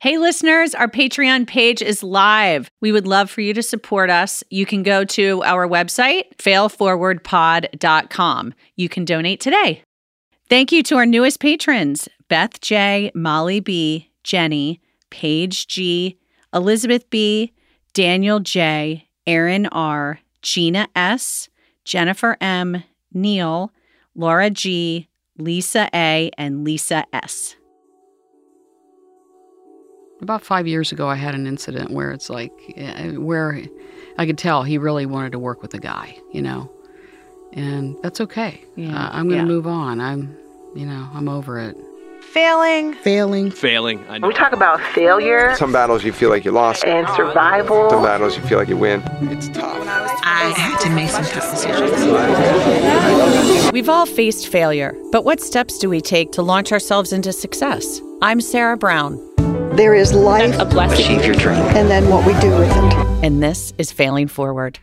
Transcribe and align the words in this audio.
Hey, 0.00 0.16
listeners, 0.16 0.74
our 0.74 0.88
Patreon 0.88 1.46
page 1.46 1.82
is 1.82 2.02
live. 2.02 2.70
We 2.80 2.90
would 2.90 3.06
love 3.06 3.30
for 3.30 3.42
you 3.42 3.52
to 3.52 3.62
support 3.62 4.08
us. 4.08 4.42
You 4.48 4.64
can 4.64 4.82
go 4.82 5.04
to 5.04 5.42
our 5.42 5.68
website, 5.68 6.34
failforwardpod.com. 6.38 8.54
You 8.76 8.88
can 8.88 9.04
donate 9.04 9.40
today. 9.40 9.82
Thank 10.48 10.72
you 10.72 10.82
to 10.84 10.96
our 10.96 11.04
newest 11.04 11.38
patrons 11.38 12.08
Beth 12.28 12.62
J., 12.62 13.12
Molly 13.14 13.60
B., 13.60 14.10
Jenny, 14.24 14.80
Paige 15.10 15.66
G., 15.66 16.18
Elizabeth 16.54 17.10
B., 17.10 17.52
Daniel 17.92 18.40
J., 18.40 19.06
Aaron 19.26 19.66
R., 19.66 20.20
Gina 20.40 20.88
S., 20.96 21.50
Jennifer 21.84 22.38
M., 22.40 22.84
Neil, 23.12 23.70
Laura 24.14 24.48
G., 24.48 25.08
Lisa 25.36 25.90
A., 25.92 26.30
and 26.38 26.64
Lisa 26.64 27.04
S. 27.12 27.56
About 30.22 30.44
five 30.44 30.66
years 30.66 30.92
ago, 30.92 31.08
I 31.08 31.14
had 31.14 31.34
an 31.34 31.46
incident 31.46 31.90
where 31.90 32.10
it's 32.10 32.28
like, 32.28 32.52
eh, 32.76 33.12
where 33.12 33.62
I 34.18 34.26
could 34.26 34.36
tell 34.36 34.62
he 34.64 34.76
really 34.76 35.06
wanted 35.06 35.32
to 35.32 35.38
work 35.38 35.62
with 35.62 35.70
the 35.70 35.78
guy, 35.78 36.14
you 36.32 36.42
know, 36.42 36.70
and 37.54 37.96
that's 38.02 38.20
okay. 38.20 38.62
Yeah. 38.76 38.94
Uh, 38.94 39.08
I'm 39.12 39.28
going 39.28 39.40
to 39.40 39.46
Yeah. 39.48 39.56
move 39.56 39.66
on. 39.66 39.98
I'm, 40.00 40.36
you 40.74 40.84
know, 40.84 41.08
I'm 41.14 41.26
over 41.28 41.58
it. 41.58 41.74
Failing. 42.20 42.92
Failing. 42.92 43.50
Failing. 43.50 44.04
I 44.10 44.18
know. 44.18 44.28
We 44.28 44.34
talk 44.34 44.52
about 44.52 44.78
failure 44.94 45.56
Some 45.56 45.72
battles 45.72 46.04
you 46.04 46.12
feel 46.12 46.28
like 46.28 46.44
you 46.44 46.52
lost. 46.52 46.84
and 46.84 47.08
survival. 47.16 47.88
Some 47.88 48.02
battles 48.02 48.36
you 48.36 48.42
feel 48.42 48.58
like 48.58 48.68
you 48.68 48.76
win. 48.76 49.02
It's 49.22 49.48
tough. 49.48 49.78
I 50.22 50.52
had 50.54 50.78
to 50.80 50.90
make 50.90 51.08
some 51.08 51.24
tough 51.24 51.50
decisions. 51.50 51.92
We've 53.72 53.88
all 53.88 54.04
faced 54.06 54.48
failure, 54.48 54.94
but 55.12 55.24
what 55.24 55.40
steps 55.40 55.78
do 55.78 55.88
we 55.88 56.00
take 56.02 56.30
to 56.32 56.42
launch 56.42 56.72
ourselves 56.72 57.10
into 57.12 57.32
success? 57.32 58.00
I'm 58.22 58.40
Sarah 58.42 58.76
Brown, 58.76 59.18
There 59.72 59.94
is 59.94 60.12
life 60.12 60.58
a 60.58 60.64
blessing 60.64 61.04
Achieve 61.16 61.24
your 61.24 61.34
dream. 61.34 61.58
and 61.76 61.88
then 61.90 62.08
what 62.10 62.26
we 62.26 62.32
do 62.40 62.50
with 62.50 62.70
it. 62.70 63.24
and 63.24 63.42
this 63.42 63.72
is 63.78 63.92
Failing 63.92 64.28
Forward. 64.28 64.78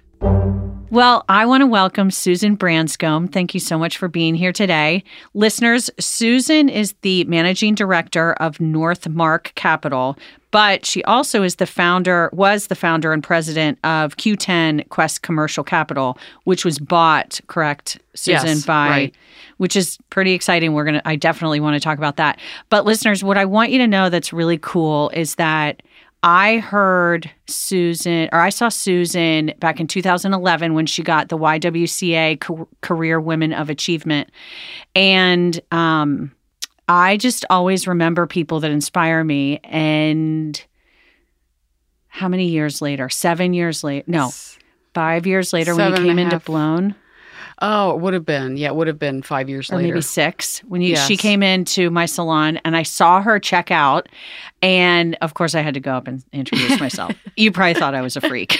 Well, 0.89 1.25
I 1.27 1.45
want 1.45 1.61
to 1.61 1.67
welcome 1.67 2.11
Susan 2.11 2.55
Branscombe. 2.55 3.27
Thank 3.27 3.53
you 3.53 3.59
so 3.59 3.77
much 3.77 3.97
for 3.97 4.07
being 4.07 4.35
here 4.35 4.53
today. 4.53 5.03
Listeners, 5.33 5.89
Susan 5.99 6.69
is 6.69 6.93
the 7.01 7.25
managing 7.25 7.75
director 7.75 8.33
of 8.35 8.59
NorthMarq 8.59 9.53
Capital, 9.55 10.17
but 10.51 10.85
she 10.85 11.03
also 11.03 11.43
is 11.43 11.57
the 11.57 11.65
founder, 11.65 12.29
was 12.31 12.67
the 12.67 12.75
founder 12.75 13.11
and 13.11 13.21
president 13.21 13.79
of 13.83 14.15
Q10 14.15 14.87
Quest 14.87 15.23
Commercial 15.23 15.65
Capital, 15.65 16.17
which 16.45 16.63
was 16.63 16.79
bought, 16.79 17.41
correct, 17.47 17.99
Susan, 18.13 18.47
Yes, 18.47 18.65
by 18.65 18.89
right. 18.89 19.15
which 19.57 19.75
is 19.75 19.97
pretty 20.09 20.31
exciting. 20.31 20.71
We're 20.71 20.89
to, 20.89 21.05
I 21.05 21.17
definitely 21.17 21.59
want 21.59 21.73
to 21.75 21.81
talk 21.81 21.97
about 21.97 22.15
that. 22.15 22.39
But 22.69 22.85
listeners, 22.85 23.25
what 23.25 23.37
I 23.37 23.43
want 23.43 23.71
you 23.71 23.77
to 23.79 23.87
know 23.87 24.09
that's 24.09 24.31
really 24.31 24.57
cool 24.57 25.09
is 25.09 25.35
that 25.35 25.83
I 26.23 26.57
heard 26.57 27.29
Susan, 27.47 28.29
or 28.31 28.39
I 28.39 28.49
saw 28.49 28.69
Susan 28.69 29.53
back 29.59 29.79
in 29.79 29.87
2011 29.87 30.73
when 30.73 30.85
she 30.85 31.03
got 31.03 31.29
the 31.29 31.37
YWCA 31.37 32.39
Ca- 32.39 32.65
Career 32.81 33.19
Women 33.19 33.53
of 33.53 33.69
Achievement. 33.69 34.29
And 34.95 35.59
um, 35.71 36.31
I 36.87 37.17
just 37.17 37.45
always 37.49 37.87
remember 37.87 38.25
people 38.25 38.59
that 38.61 38.71
inspire 38.71 39.23
me. 39.23 39.59
And 39.63 40.61
how 42.07 42.27
many 42.27 42.47
years 42.47 42.81
later? 42.81 43.09
Seven 43.09 43.53
years 43.53 43.83
later? 43.83 44.05
No, 44.07 44.31
five 44.93 45.27
years 45.27 45.53
later 45.53 45.75
when 45.75 45.91
Seven 45.91 46.05
you 46.05 46.11
came 46.11 46.19
into. 46.19 46.39
Blown 46.39 46.95
Oh, 47.59 47.91
it 47.91 47.99
would 47.99 48.13
have 48.13 48.25
been. 48.25 48.55
Yeah, 48.55 48.67
it 48.67 48.75
would 48.75 48.87
have 48.87 48.99
been 48.99 49.23
five 49.23 49.49
years 49.49 49.71
or 49.71 49.77
later. 49.77 49.87
maybe 49.87 50.01
six 50.01 50.59
when 50.59 50.81
you 50.81 50.95
she 50.95 51.17
came 51.17 51.41
into 51.41 51.89
my 51.89 52.05
salon 52.05 52.57
and 52.63 52.77
I 52.77 52.83
saw 52.83 53.21
her 53.21 53.39
check 53.39 53.71
out 53.71 54.07
and 54.61 55.17
of 55.21 55.33
course 55.33 55.55
I 55.55 55.61
had 55.61 55.73
to 55.73 55.79
go 55.79 55.93
up 55.93 56.07
and 56.07 56.23
introduce 56.31 56.79
myself. 56.79 57.13
you 57.35 57.51
probably 57.51 57.73
thought 57.73 57.95
I 57.95 58.01
was 58.01 58.15
a 58.15 58.21
freak. 58.21 58.59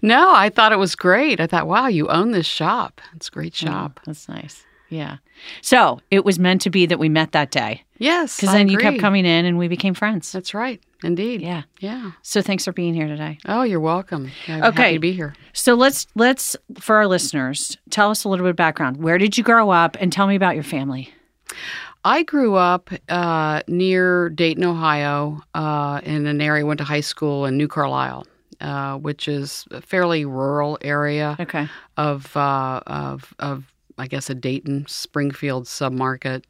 No, 0.00 0.32
I 0.34 0.48
thought 0.48 0.72
it 0.72 0.78
was 0.78 0.96
great. 0.96 1.40
I 1.40 1.46
thought, 1.46 1.66
wow, 1.66 1.86
you 1.86 2.08
own 2.08 2.32
this 2.32 2.46
shop. 2.46 3.00
It's 3.14 3.28
a 3.28 3.30
great 3.30 3.54
shop. 3.54 4.00
That's 4.04 4.28
nice. 4.28 4.64
Yeah. 4.92 5.16
So 5.62 6.00
it 6.10 6.24
was 6.24 6.38
meant 6.38 6.60
to 6.62 6.70
be 6.70 6.86
that 6.86 6.98
we 6.98 7.08
met 7.08 7.32
that 7.32 7.50
day 7.50 7.82
Yes. 7.98 8.36
because 8.36 8.52
then 8.54 8.68
you 8.68 8.76
kept 8.78 8.98
coming 8.98 9.24
in 9.24 9.44
and 9.46 9.56
we 9.58 9.66
became 9.68 9.94
friends. 9.94 10.30
That's 10.30 10.52
right. 10.54 10.80
Indeed. 11.02 11.40
Yeah. 11.40 11.62
Yeah. 11.80 12.12
So 12.22 12.42
thanks 12.42 12.64
for 12.64 12.72
being 12.72 12.94
here 12.94 13.08
today. 13.08 13.38
Oh, 13.46 13.62
you're 13.62 13.80
welcome. 13.80 14.30
I'm 14.46 14.62
Okay. 14.64 14.82
happy 14.82 14.94
to 14.94 15.00
be 15.00 15.12
here. 15.12 15.34
So 15.54 15.74
let's 15.74 16.06
let's 16.14 16.54
for 16.78 16.96
our 16.96 17.08
listeners 17.08 17.76
tell 17.90 18.10
us 18.10 18.24
a 18.24 18.28
little 18.28 18.44
bit 18.44 18.50
of 18.50 18.56
background. 18.56 18.98
Where 18.98 19.18
did 19.18 19.36
you 19.38 19.42
grow 19.44 19.70
up 19.70 19.96
and 19.98 20.12
tell 20.12 20.26
me 20.26 20.36
about 20.36 20.54
your 20.54 20.62
family? 20.64 21.12
I 22.04 22.22
grew 22.24 22.54
up 22.56 22.90
uh, 23.08 23.62
near 23.68 24.28
Dayton, 24.28 24.64
Ohio, 24.64 25.40
uh, 25.54 26.00
in 26.04 26.26
an 26.26 26.40
area. 26.40 26.66
Went 26.66 26.78
to 26.78 26.84
high 26.84 27.00
school 27.00 27.46
in 27.46 27.56
New 27.56 27.68
Carlisle, 27.68 28.26
uh, 28.60 28.96
which 28.98 29.28
is 29.28 29.64
a 29.70 29.80
fairly 29.80 30.24
rural 30.24 30.78
area 30.82 31.36
Okay. 31.40 31.68
of 31.96 32.36
uh, 32.36 32.80
of 32.86 33.34
of 33.38 33.71
I 33.98 34.06
guess 34.06 34.30
a 34.30 34.34
Dayton 34.34 34.86
Springfield 34.88 35.64
submarket, 35.66 36.44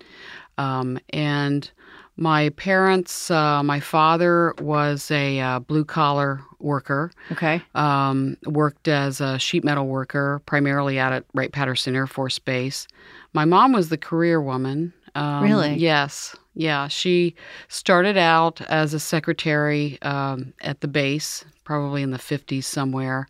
um, 0.59 0.99
and 1.11 1.71
my 2.17 2.51
parents. 2.51 3.31
Uh, 3.31 3.63
my 3.63 3.81
father 3.81 4.55
was 4.61 5.11
a 5.11 5.41
uh, 5.41 5.59
blue 5.61 5.85
collar 5.85 6.41
worker. 6.59 7.11
Okay. 7.33 7.63
Um, 7.75 8.37
worked 8.47 8.89
as 8.89 9.21
a 9.21 9.39
sheet 9.39 9.65
metal 9.65 9.87
worker, 9.87 10.43
primarily 10.47 10.99
out 10.99 11.13
at 11.13 11.25
Wright 11.35 11.53
Patterson 11.53 11.97
Air 11.97 12.07
Force 12.07 12.39
Base. 12.39 12.87
My 13.33 13.45
mom 13.45 13.73
was 13.73 13.89
the 13.89 13.99
career 13.99 14.41
woman. 14.41 14.93
Um, 15.15 15.43
Really? 15.43 15.75
Yes. 15.75 16.37
Yeah. 16.55 16.89
She 16.89 17.35
started 17.69 18.17
out 18.17 18.61
as 18.63 18.95
a 18.95 19.01
secretary 19.01 19.99
um, 20.03 20.53
at 20.61 20.81
the 20.81 20.89
base, 20.89 21.45
probably 21.65 22.03
in 22.03 22.11
the 22.11 22.19
50s 22.19 22.65
somewhere, 22.65 23.27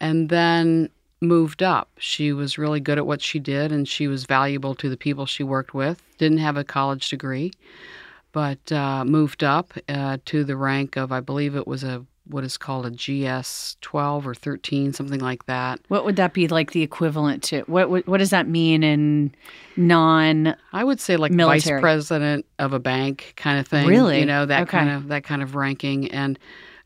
and 0.00 0.28
then 0.28 0.90
moved 1.22 1.62
up. 1.62 1.88
She 1.98 2.32
was 2.32 2.58
really 2.58 2.80
good 2.80 2.98
at 2.98 3.06
what 3.06 3.22
she 3.22 3.38
did, 3.38 3.72
and 3.72 3.88
she 3.88 4.08
was 4.08 4.24
valuable 4.26 4.74
to 4.74 4.88
the 4.88 4.96
people 4.96 5.24
she 5.24 5.42
worked 5.44 5.72
with. 5.72 6.02
Didn't 6.18 6.38
have 6.38 6.56
a 6.56 6.64
college 6.64 7.08
degree, 7.08 7.52
but 8.32 8.70
uh, 8.72 9.04
moved 9.04 9.42
up 9.44 9.72
uh, 9.88 10.18
to 10.26 10.44
the 10.44 10.56
rank 10.56 10.96
of, 10.96 11.12
I 11.12 11.20
believe 11.20 11.54
it 11.56 11.66
was 11.66 11.84
a 11.84 12.04
what 12.28 12.44
is 12.44 12.56
called 12.56 12.86
a 12.86 12.90
GS 12.90 13.76
12 13.80 14.28
or 14.28 14.34
13, 14.34 14.92
something 14.92 15.18
like 15.18 15.44
that. 15.46 15.80
What 15.88 16.04
would 16.04 16.14
that 16.16 16.32
be 16.32 16.46
like 16.46 16.70
the 16.70 16.82
equivalent 16.82 17.42
to? 17.44 17.62
What 17.62 17.90
what, 17.90 18.06
what 18.06 18.18
does 18.18 18.30
that 18.30 18.46
mean 18.48 18.84
in 18.84 19.34
non 19.76 20.54
I 20.72 20.84
would 20.84 21.00
say 21.00 21.16
like 21.16 21.32
Military. 21.32 21.78
vice 21.78 21.82
president 21.82 22.46
of 22.60 22.72
a 22.72 22.78
bank 22.78 23.32
kind 23.36 23.58
of 23.58 23.66
thing. 23.66 23.88
Really? 23.88 24.20
You 24.20 24.26
know, 24.26 24.46
that 24.46 24.62
Okay. 24.62 24.70
kind 24.78 24.90
of 24.90 25.08
that 25.08 25.24
kind 25.24 25.42
of 25.42 25.56
ranking 25.56 26.12
and 26.12 26.38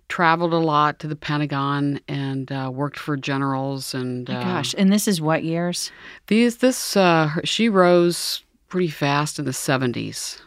traveled 0.09 0.53
a 0.53 0.59
lot 0.59 0.99
to 1.01 1.07
the 1.09 1.17
Pentagon 1.17 2.01
and 2.09 2.51
uh, 2.53 2.71
worked 2.73 2.99
for 2.99 3.17
generals 3.17 3.95
and 3.95 4.29
uh, 4.31 4.43
gosh, 4.43 4.75
and 4.79 4.93
this 4.93 5.09
is 5.09 5.21
what 5.21 5.43
years? 5.45 5.91
these 6.29 6.59
this 6.59 6.97
uh, 6.97 7.31
she 7.45 7.69
rose 7.69 8.45
pretty 8.69 8.89
fast 8.89 9.39
in 9.39 9.45
the 9.45 9.51
70s. 9.53 10.41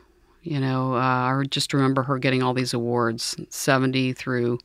You 0.43 0.59
know, 0.59 0.93
uh, 0.93 0.97
I 0.97 1.43
just 1.49 1.73
remember 1.73 2.03
her 2.03 2.17
getting 2.17 2.41
all 2.41 2.53
these 2.53 2.73
awards, 2.73 3.35
70 3.49 4.13
through 4.13 4.57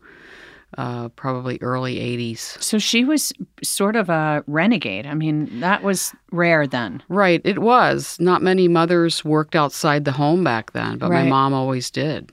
uh, 0.79 1.09
probably 1.11 1.59
early 1.61 1.97
80s. 1.97 2.61
So 2.63 2.79
she 2.79 3.05
was 3.05 3.33
sort 3.63 3.97
of 3.97 4.09
a 4.09 4.43
renegade. 4.47 5.07
I 5.07 5.15
mean, 5.15 5.61
that 5.61 5.83
was 5.83 6.13
rare 6.31 6.67
then. 6.67 7.03
Right, 7.09 7.41
it 7.45 7.59
was. 7.59 8.17
Not 8.21 8.43
many 8.43 8.69
mothers 8.69 9.25
worked 9.25 9.55
outside 9.57 10.05
the 10.05 10.13
home 10.13 10.43
back 10.45 10.73
then, 10.73 10.99
but 10.99 11.11
Right. 11.11 11.25
my 11.25 11.31
mom 11.31 11.53
always 11.55 11.91
did. 11.91 12.31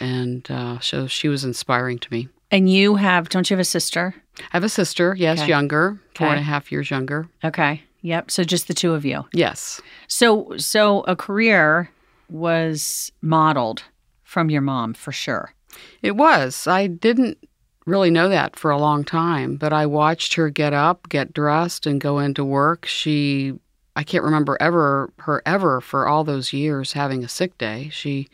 And 0.00 0.50
uh, 0.50 0.80
so 0.80 1.06
she 1.06 1.28
was 1.28 1.44
inspiring 1.44 1.98
to 2.00 2.08
me. 2.12 2.28
And 2.50 2.70
you 2.70 2.96
have, 2.96 3.28
don't 3.28 3.48
you 3.48 3.54
have 3.56 3.60
a 3.62 3.64
sister? 3.64 4.14
I 4.38 4.42
have 4.56 4.64
a 4.64 4.68
sister, 4.68 5.14
yes, 5.18 5.40
Okay. 5.40 5.48
younger, 5.48 6.00
four 6.14 6.28
and 6.28 6.38
a 6.38 6.42
half 6.42 6.70
years 6.72 6.90
younger. 6.90 7.28
Okay. 7.44 7.82
Yep. 8.02 8.30
So 8.30 8.44
just 8.44 8.68
the 8.68 8.74
two 8.74 8.94
of 8.94 9.04
you. 9.04 9.24
Yes. 9.32 9.80
So 10.08 10.54
so 10.56 11.00
a 11.02 11.14
career 11.16 11.90
was 12.28 13.12
modeled 13.22 13.84
from 14.24 14.50
your 14.50 14.62
mom 14.62 14.94
for 14.94 15.12
sure. 15.12 15.54
It 16.02 16.16
was. 16.16 16.66
I 16.66 16.86
didn't 16.88 17.38
really 17.86 18.10
know 18.10 18.28
that 18.28 18.56
for 18.56 18.70
a 18.70 18.78
long 18.78 19.04
time, 19.04 19.56
but 19.56 19.72
I 19.72 19.86
watched 19.86 20.34
her 20.34 20.50
get 20.50 20.72
up, 20.72 21.08
get 21.08 21.32
dressed, 21.32 21.86
and 21.86 22.00
go 22.00 22.18
into 22.18 22.44
work. 22.44 22.86
She, 22.86 23.52
I 23.96 24.02
can't 24.02 24.24
remember 24.24 24.56
ever 24.60 25.12
her 25.18 25.42
ever 25.46 25.80
for 25.80 26.06
all 26.08 26.24
those 26.24 26.52
years 26.52 26.92
having 26.94 27.22
a 27.24 27.28
sick 27.28 27.56
day. 27.58 27.88
She 27.92 28.28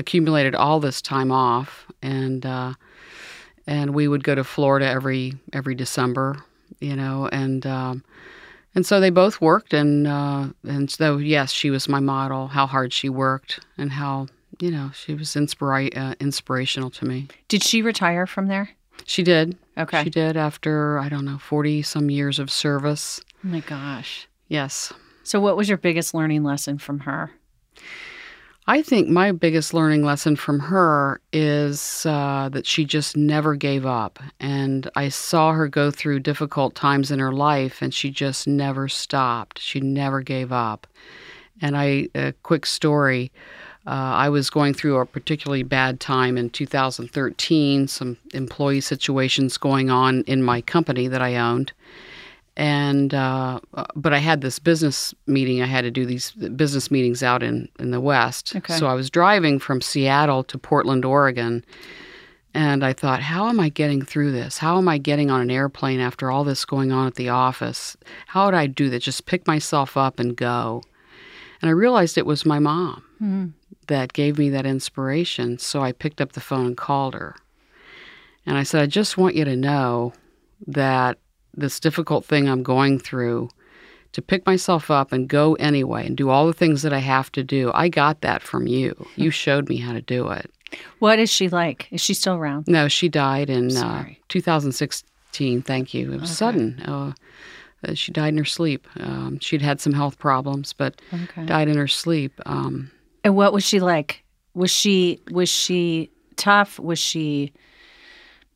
accumulated 0.00 0.54
all 0.56 0.80
this 0.80 1.00
time 1.00 1.30
off, 1.30 1.86
and 2.02 2.44
uh, 2.44 2.72
and 3.66 3.94
we 3.94 4.08
would 4.08 4.24
go 4.24 4.34
to 4.34 4.42
Florida 4.42 4.88
every 4.88 5.34
every 5.52 5.76
December, 5.76 6.42
you 6.80 6.96
know, 6.96 7.28
and 7.30 7.66
um, 7.66 8.02
and 8.74 8.84
so 8.84 8.98
they 8.98 9.10
both 9.10 9.40
worked, 9.40 9.72
and 9.72 10.08
uh, 10.08 10.48
and 10.64 10.90
so 10.90 11.18
yes, 11.18 11.52
she 11.52 11.70
was 11.70 11.88
my 11.88 12.00
model. 12.00 12.48
How 12.48 12.66
hard 12.66 12.92
she 12.92 13.08
worked, 13.08 13.60
and 13.78 13.92
how 13.92 14.26
you 14.58 14.70
know 14.70 14.90
she 14.94 15.14
was 15.14 15.28
inspira- 15.30 15.96
uh, 15.96 16.14
inspirational 16.18 16.90
to 16.90 17.04
me. 17.04 17.28
Did 17.48 17.62
she 17.62 17.82
retire 17.82 18.26
from 18.26 18.48
there? 18.48 18.70
She 19.04 19.22
did. 19.22 19.56
Okay. 19.78 20.04
She 20.04 20.10
did 20.10 20.36
after 20.36 20.98
I 20.98 21.08
don't 21.08 21.24
know 21.24 21.38
forty 21.38 21.82
some 21.82 22.10
years 22.10 22.38
of 22.38 22.50
service. 22.50 23.20
Oh 23.44 23.48
my 23.48 23.60
gosh. 23.60 24.26
Yes. 24.48 24.92
So 25.22 25.40
what 25.40 25.56
was 25.56 25.68
your 25.68 25.78
biggest 25.78 26.12
learning 26.12 26.42
lesson 26.42 26.78
from 26.78 27.00
her? 27.00 27.30
I 28.70 28.82
think 28.82 29.08
my 29.08 29.32
biggest 29.32 29.74
learning 29.74 30.04
lesson 30.04 30.36
from 30.36 30.60
her 30.60 31.20
is 31.32 32.06
uh, 32.06 32.48
that 32.52 32.66
she 32.66 32.84
just 32.84 33.16
never 33.16 33.56
gave 33.56 33.84
up. 33.84 34.20
And 34.38 34.88
I 34.94 35.08
saw 35.08 35.50
her 35.54 35.66
go 35.66 35.90
through 35.90 36.20
difficult 36.20 36.76
times 36.76 37.10
in 37.10 37.18
her 37.18 37.32
life, 37.32 37.82
and 37.82 37.92
she 37.92 38.10
just 38.10 38.46
never 38.46 38.86
stopped. 38.86 39.58
She 39.58 39.80
never 39.80 40.20
gave 40.20 40.52
up. 40.52 40.86
And 41.60 41.76
I, 41.76 42.10
a 42.14 42.32
quick 42.44 42.64
story. 42.64 43.32
Uh, 43.88 43.90
I 43.90 44.28
was 44.28 44.50
going 44.50 44.74
through 44.74 44.98
a 44.98 45.04
particularly 45.04 45.64
bad 45.64 45.98
time 45.98 46.38
in 46.38 46.48
2013, 46.48 47.88
some 47.88 48.18
employee 48.34 48.82
situations 48.82 49.58
going 49.58 49.90
on 49.90 50.22
in 50.28 50.44
my 50.44 50.60
company 50.60 51.08
that 51.08 51.20
I 51.20 51.34
owned 51.34 51.72
and 52.56 53.14
uh, 53.14 53.60
but 53.94 54.12
I 54.12 54.18
had 54.18 54.40
this 54.40 54.58
business 54.58 55.14
meeting. 55.26 55.62
I 55.62 55.66
had 55.66 55.82
to 55.82 55.90
do 55.90 56.04
these 56.04 56.32
business 56.32 56.90
meetings 56.90 57.22
out 57.22 57.42
in 57.42 57.68
in 57.78 57.90
the 57.90 58.00
West. 58.00 58.54
Okay. 58.56 58.76
So 58.76 58.86
I 58.86 58.94
was 58.94 59.10
driving 59.10 59.58
from 59.58 59.80
Seattle 59.80 60.44
to 60.44 60.58
Portland, 60.58 61.04
Oregon, 61.04 61.64
and 62.52 62.84
I 62.84 62.92
thought, 62.92 63.22
how 63.22 63.48
am 63.48 63.60
I 63.60 63.68
getting 63.68 64.02
through 64.02 64.32
this? 64.32 64.58
How 64.58 64.78
am 64.78 64.88
I 64.88 64.98
getting 64.98 65.30
on 65.30 65.40
an 65.40 65.50
airplane 65.50 66.00
after 66.00 66.30
all 66.30 66.44
this 66.44 66.64
going 66.64 66.90
on 66.92 67.06
at 67.06 67.14
the 67.14 67.28
office? 67.28 67.96
How 68.26 68.46
would 68.46 68.54
I 68.54 68.66
do 68.66 68.90
that? 68.90 69.00
Just 69.00 69.26
pick 69.26 69.46
myself 69.46 69.96
up 69.96 70.18
and 70.18 70.36
go. 70.36 70.82
And 71.62 71.68
I 71.68 71.72
realized 71.72 72.18
it 72.18 72.26
was 72.26 72.44
my 72.46 72.58
mom 72.58 73.04
that 73.86 74.12
gave 74.12 74.38
me 74.38 74.50
that 74.50 74.66
inspiration. 74.66 75.58
So 75.58 75.82
I 75.82 75.92
picked 75.92 76.20
up 76.20 76.32
the 76.32 76.40
phone 76.40 76.66
and 76.66 76.76
called 76.76 77.14
her. 77.14 77.36
And 78.46 78.56
I 78.56 78.62
said, 78.62 78.82
I 78.82 78.86
just 78.86 79.18
want 79.18 79.36
you 79.36 79.44
to 79.44 79.56
know 79.56 80.12
that 80.66 81.18
this 81.56 81.80
difficult 81.80 82.24
thing 82.24 82.48
I'm 82.48 82.62
going 82.62 82.98
through, 82.98 83.50
to 84.12 84.22
pick 84.22 84.44
myself 84.46 84.90
up 84.90 85.12
and 85.12 85.28
go 85.28 85.54
anyway 85.54 86.06
and 86.06 86.16
do 86.16 86.30
all 86.30 86.46
the 86.46 86.52
things 86.52 86.82
that 86.82 86.92
I 86.92 86.98
have 86.98 87.30
to 87.32 87.44
do. 87.44 87.70
I 87.74 87.88
got 87.88 88.22
that 88.22 88.42
from 88.42 88.66
you. 88.66 89.06
You 89.16 89.30
showed 89.30 89.68
me 89.68 89.76
how 89.76 89.92
to 89.92 90.00
do 90.02 90.28
it. 90.30 90.50
What 90.98 91.18
is 91.18 91.30
she 91.30 91.48
like? 91.48 91.88
Is 91.90 92.00
she 92.00 92.14
still 92.14 92.34
around? 92.34 92.66
No, 92.68 92.88
she 92.88 93.08
died 93.08 93.50
in 93.50 93.76
uh, 93.76 94.06
2016. 94.28 95.62
Thank 95.62 95.94
you. 95.94 96.12
It 96.12 96.20
was 96.20 96.36
sudden. 96.36 96.80
Uh, 96.86 97.12
uh, 97.86 97.94
she 97.94 98.12
died 98.12 98.28
in 98.34 98.38
her 98.38 98.44
sleep. 98.44 98.86
Um, 98.98 99.38
she'd 99.40 99.62
had 99.62 99.80
some 99.80 99.92
health 99.92 100.18
problems, 100.18 100.72
but 100.72 101.00
Okay. 101.12 101.46
died 101.46 101.68
in 101.68 101.76
her 101.76 101.88
sleep. 101.88 102.40
Um, 102.46 102.90
And 103.24 103.36
what 103.36 103.52
was 103.52 103.64
she 103.64 103.80
like? 103.80 104.22
Was 104.54 104.70
she 104.70 105.20
was 105.30 105.48
she 105.48 106.10
tough? 106.36 106.78
Was 106.78 106.98
she 106.98 107.52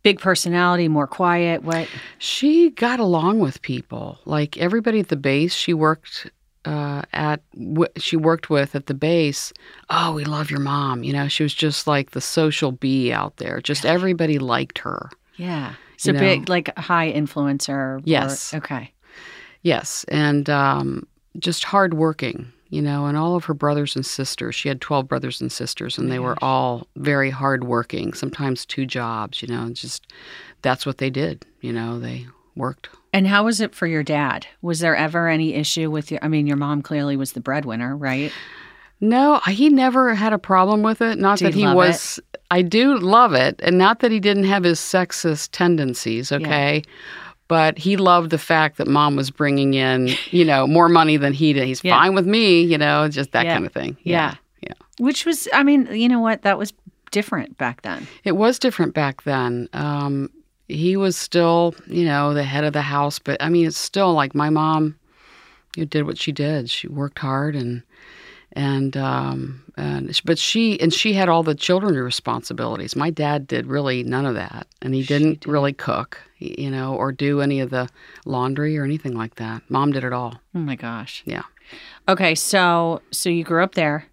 big 0.05 0.21
personality, 0.21 0.87
more 0.87 1.09
quiet? 1.09 1.65
What? 1.65 1.89
She 2.19 2.71
got 2.71 3.01
along 3.01 3.41
with 3.41 3.61
people. 3.63 4.21
Like 4.25 4.57
everybody 4.59 5.01
at 5.01 5.09
the 5.09 5.17
base, 5.17 5.53
she 5.53 5.75
worked 5.75 6.31
uh, 6.65 7.03
at. 7.13 7.41
W- 7.55 7.91
she 7.97 8.17
worked 8.17 8.49
with 8.49 8.77
at 8.77 8.87
the 8.87 8.95
base. 8.95 9.53
Oh, 9.91 10.13
we 10.13 10.25
love 10.25 10.51
your 10.51 10.61
mom. 10.61 11.03
You 11.03 11.13
know, 11.13 11.27
she 11.27 11.43
was 11.43 11.53
just 11.55 11.89
like 11.89 12.13
the 12.13 12.21
social 12.21 12.71
bee 12.71 13.13
out 13.13 13.39
there. 13.39 13.61
Just 13.61 13.85
everybody 13.85 14.39
liked 14.39 14.79
her. 14.79 15.11
Yeah. 15.37 15.75
So 15.97 16.13
know. 16.13 16.21
big, 16.21 16.49
like 16.49 16.77
high 16.79 17.13
influencer. 17.13 17.71
or- 17.71 18.01
Yes. 18.05 18.55
okay. 18.55 18.93
Yes, 19.63 20.05
and 20.09 20.49
um, 20.51 21.07
just 21.39 21.65
hardworking. 21.65 22.53
You 22.75 22.83
know, 22.83 23.07
and 23.07 23.17
all 23.17 23.37
of 23.37 23.45
her 23.45 23.55
brothers 23.55 23.95
and 23.95 24.05
sisters. 24.05 24.57
She 24.57 24.69
had 24.69 24.81
twelve 24.81 25.07
brothers 25.07 25.41
and 25.41 25.53
sisters, 25.53 25.97
and 25.97 26.11
they 26.11 26.19
were 26.19 26.37
all 26.43 26.89
very 26.97 27.31
hardworking. 27.31 28.15
Sometimes 28.15 28.67
two 28.67 28.85
jobs. 28.85 29.43
You 29.43 29.49
know, 29.49 29.71
just 29.71 30.07
that's 30.63 30.85
what 30.85 30.99
they 30.99 31.11
did. 31.11 31.47
You 31.61 31.73
know, 31.73 32.01
they 32.01 32.27
worked 32.57 32.89
And 33.13 33.27
how 33.27 33.45
was 33.45 33.61
it 33.61 33.75
for 33.75 33.87
your 33.87 34.03
dad? 34.03 34.47
Was 34.61 34.81
there 34.81 34.97
ever 34.97 35.29
any 35.29 35.55
issue 35.55 35.89
with 35.91 36.11
your? 36.11 36.19
I 36.23 36.29
mean, 36.29 36.49
your 36.49 36.57
mom 36.57 36.83
clearly 36.83 37.17
was 37.17 37.33
the 37.33 37.41
breadwinner, 37.41 37.97
right? 37.97 38.33
No, 39.01 39.41
he 39.47 39.69
never 39.69 40.15
had 40.15 40.33
a 40.33 40.39
problem 40.39 40.83
with 40.83 41.01
it. 41.01 41.19
Not 41.19 41.39
Do 41.39 41.45
that 41.45 41.55
he 41.55 41.67
was. 41.67 42.19
I 42.51 42.63
do 42.63 42.97
love 42.99 43.35
it, 43.35 43.61
and 43.63 43.79
not 43.79 44.01
that 44.01 44.11
he 44.11 44.21
didn't 44.21 44.45
have 44.45 44.65
his 44.65 44.81
sexist 44.81 45.51
tendencies. 45.53 46.33
Okay, 46.33 46.83
but 47.49 47.79
he 47.79 47.97
loved 47.97 48.31
the 48.31 48.39
fact 48.39 48.79
that 48.79 48.89
mom 48.89 49.17
was 49.17 49.31
bringing 49.31 49.75
in, 49.75 50.11
you 50.31 50.45
know, 50.45 50.67
more 50.67 50.89
money 50.89 51.17
than 51.17 51.33
he 51.33 51.53
did. 51.53 51.67
He's 51.67 51.83
Yeah. 51.85 51.99
fine 51.99 52.15
with 52.15 52.27
me, 52.27 52.63
you 52.63 52.79
know, 52.79 53.09
just 53.09 53.33
that 53.33 53.45
Yeah. 53.47 53.55
kind 53.55 53.67
of 53.67 53.73
thing. 53.73 53.97
Yeah. 54.03 54.35
yeah. 54.63 54.73
Which 54.99 55.27
was, 55.27 55.49
I 55.53 55.63
mean, 55.63 55.87
you 55.93 56.09
know 56.09 56.21
what? 56.21 56.43
That 56.43 56.59
was 56.59 56.73
different 57.11 57.57
back 57.59 57.83
then. 57.83 58.07
It 58.25 58.33
was 58.37 58.59
different 58.59 58.95
back 58.95 59.23
then. 59.25 59.69
Um, 59.73 60.31
he 60.69 60.97
was 60.97 61.17
still, 61.17 61.75
you 61.87 62.05
know, 62.05 62.33
the 62.33 62.43
head 62.45 62.65
of 62.65 62.73
the 62.73 62.83
house, 62.83 63.19
but 63.19 63.41
I 63.43 63.49
mean, 63.51 63.67
it's 63.67 63.77
still 63.79 64.15
like 64.15 64.35
my 64.35 64.49
mom. 64.51 64.97
You 65.77 65.85
did 65.85 66.07
what 66.07 66.19
she 66.19 66.33
did. 66.33 66.71
She 66.71 66.89
worked 66.89 67.19
hard 67.19 67.55
and 67.57 67.83
and 68.53 68.97
um, 68.97 69.63
and 69.77 70.21
but 70.25 70.39
she 70.39 70.81
and 70.81 70.93
she 70.93 71.13
had 71.13 71.29
all 71.29 71.43
the 71.43 71.55
children 71.55 71.95
responsibilities. 71.97 72.97
My 72.97 73.11
dad 73.11 73.47
did 73.47 73.67
really 73.67 74.03
none 74.03 74.27
of 74.27 74.35
that, 74.35 74.67
and 74.83 74.95
he 74.95 75.03
didn't 75.03 75.47
really 75.47 75.73
cook, 75.73 76.19
you 76.39 76.71
know, 76.71 76.95
or 76.95 77.13
do 77.13 77.41
any 77.41 77.61
of 77.61 77.71
the 77.71 77.89
laundry 78.25 78.79
or 78.79 78.85
anything 78.85 79.15
like 79.15 79.37
that. 79.37 79.63
Mom 79.69 79.93
did 79.93 80.05
it 80.05 80.13
all. 80.13 80.41
Oh 80.55 80.61
my 80.61 80.77
gosh. 80.77 81.23
Yeah. 81.27 81.43
Okay, 82.09 82.35
so 82.35 83.03
so 83.11 83.29
you 83.29 83.45
grew 83.45 83.63
up 83.63 83.75
there. 83.75 84.07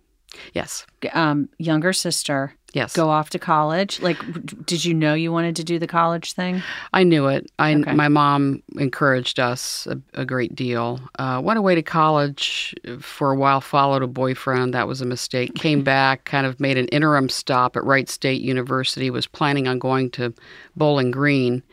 Yes. 0.53 0.85
Um, 1.13 1.49
younger 1.57 1.93
sister 1.93 2.53
Yes. 2.73 2.95
go 2.95 3.09
off 3.09 3.29
to 3.31 3.39
college. 3.39 3.99
Like, 4.01 4.17
did 4.65 4.85
you 4.85 4.93
know 4.93 5.13
you 5.13 5.31
wanted 5.31 5.55
to 5.57 5.63
do 5.63 5.77
the 5.77 5.87
college 5.87 6.33
thing? 6.33 6.63
I 6.93 7.03
knew 7.03 7.27
it. 7.27 7.51
I, 7.59 7.73
Okay. 7.73 7.93
My 7.93 8.07
mom 8.07 8.63
encouraged 8.77 9.39
us 9.39 9.87
a, 9.87 9.99
a 10.13 10.25
great 10.25 10.55
deal. 10.55 10.99
Uh, 11.19 11.41
went 11.43 11.59
away 11.59 11.75
to 11.75 11.81
college 11.81 12.75
for 12.99 13.31
a 13.31 13.35
while, 13.35 13.59
followed 13.61 14.03
a 14.03 14.07
boyfriend. 14.07 14.73
That 14.73 14.87
was 14.87 15.01
a 15.01 15.05
mistake. 15.05 15.55
Came 15.55 15.83
back, 15.83 16.25
kind 16.25 16.45
of 16.45 16.59
made 16.59 16.77
an 16.77 16.87
interim 16.87 17.29
stop 17.29 17.75
at 17.75 17.83
Wright 17.83 18.09
State 18.09 18.41
University. 18.41 19.09
Was 19.09 19.27
planning 19.27 19.67
on 19.67 19.79
going 19.79 20.09
to 20.11 20.33
Bowling 20.75 21.11
Green 21.11 21.63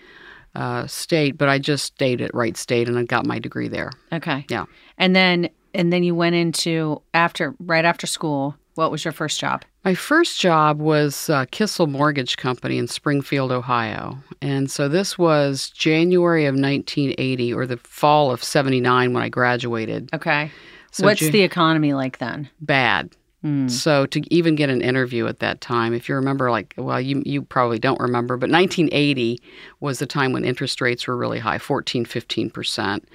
uh, 0.55 0.87
State, 0.87 1.39
but 1.39 1.49
I 1.49 1.59
just 1.59 1.85
stayed 1.85 2.21
at 2.21 2.35
Wright 2.35 2.57
State 2.57 2.89
and 2.89 2.99
I 2.99 3.05
got 3.05 3.27
my 3.27 3.39
degree 3.39 3.69
there. 3.69 3.93
Okay. 4.13 4.45
Yeah. 4.49 4.65
And 4.97 5.15
then 5.15 5.51
and 5.75 5.93
then 5.93 6.03
you 6.03 6.15
went 6.15 6.35
into 6.35 7.03
after 7.15 7.55
right 7.61 7.85
after 7.85 8.07
school. 8.07 8.57
What 8.79 8.93
was 8.93 9.05
your 9.05 9.11
first 9.11 9.41
job? 9.41 9.65
My 9.85 9.97
first 9.97 10.41
job 10.41 10.81
was 10.81 11.29
uh, 11.29 11.47
Kissell 11.47 11.91
Mortgage 11.91 12.37
Company 12.37 12.79
in 12.79 12.87
Springfield, 12.87 13.51
Ohio. 13.51 14.19
And 14.41 14.71
so 14.71 14.87
this 14.89 15.19
was 15.19 15.71
January 15.71 16.47
of 16.47 16.55
1980 16.55 17.53
or 17.53 17.67
the 17.67 17.79
fall 17.79 18.31
of 18.31 18.45
79 18.45 19.13
when 19.13 19.21
I 19.21 19.31
graduated. 19.31 20.11
Okay. 20.15 20.53
So 20.93 21.03
What's 21.03 21.19
Ju- 21.19 21.33
the 21.33 21.43
economy 21.43 21.93
like 21.93 22.19
then? 22.19 22.49
bad. 22.61 23.17
Hmm. 23.43 23.67
So 23.67 24.07
to 24.07 24.23
even 24.33 24.55
get 24.55 24.71
an 24.71 24.81
interview 24.81 25.27
at 25.27 25.41
that 25.41 25.61
time, 25.61 25.93
if 25.93 26.09
you 26.09 26.15
remember, 26.15 26.49
like, 26.49 26.75
well, 26.77 27.01
you 27.01 27.21
you 27.27 27.43
probably 27.43 27.81
don't 27.81 28.01
remember, 28.01 28.37
but 28.37 28.49
1980 28.49 29.43
was 29.81 29.99
the 29.99 30.07
time 30.07 30.33
when 30.33 30.45
interest 30.45 30.81
rates 30.81 31.09
were 31.09 31.17
really 31.17 31.41
high, 31.41 31.59
14, 31.59 32.05
15 32.05 32.51
percent, 32.51 33.09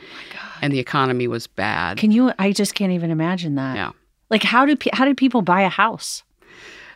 and 0.62 0.74
the 0.74 0.79
economy 0.79 1.27
was 1.27 1.48
bad. 1.48 1.98
Can 1.98 2.12
you? 2.12 2.34
I 2.38 2.51
just 2.51 2.75
can't 2.75 2.91
even 2.91 3.12
imagine 3.12 3.55
that. 3.55 3.75
Yeah. 3.77 3.91
Like, 4.34 4.42
how 4.42 4.66
do 4.66 4.75
how 4.94 5.06
did 5.06 5.16
people 5.16 5.44
buy 5.44 5.62
a 5.62 5.70
house? 5.70 6.24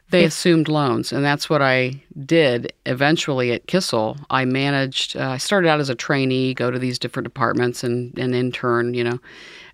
They 0.09 0.23
assumed 0.23 0.69
loans, 0.69 1.11
and 1.11 1.23
that's 1.23 1.51
what 1.51 1.61
I 1.61 2.01
did 2.25 2.73
eventually 2.87 3.51
at 3.51 3.67
Kissell. 3.67 4.17
I 4.31 4.43
managed, 4.45 5.15
uh, 5.15 5.31
I 5.31 5.37
started 5.37 5.67
out 5.67 5.79
as 5.79 5.89
a 5.89 5.95
trainee, 5.95 6.55
go 6.55 6.71
to 6.71 6.79
these 6.79 6.97
different 6.97 7.25
departments 7.25 7.83
and, 7.83 8.17
and 8.17 8.33
intern, 8.33 8.95
you 8.95 9.03
know. 9.03 9.19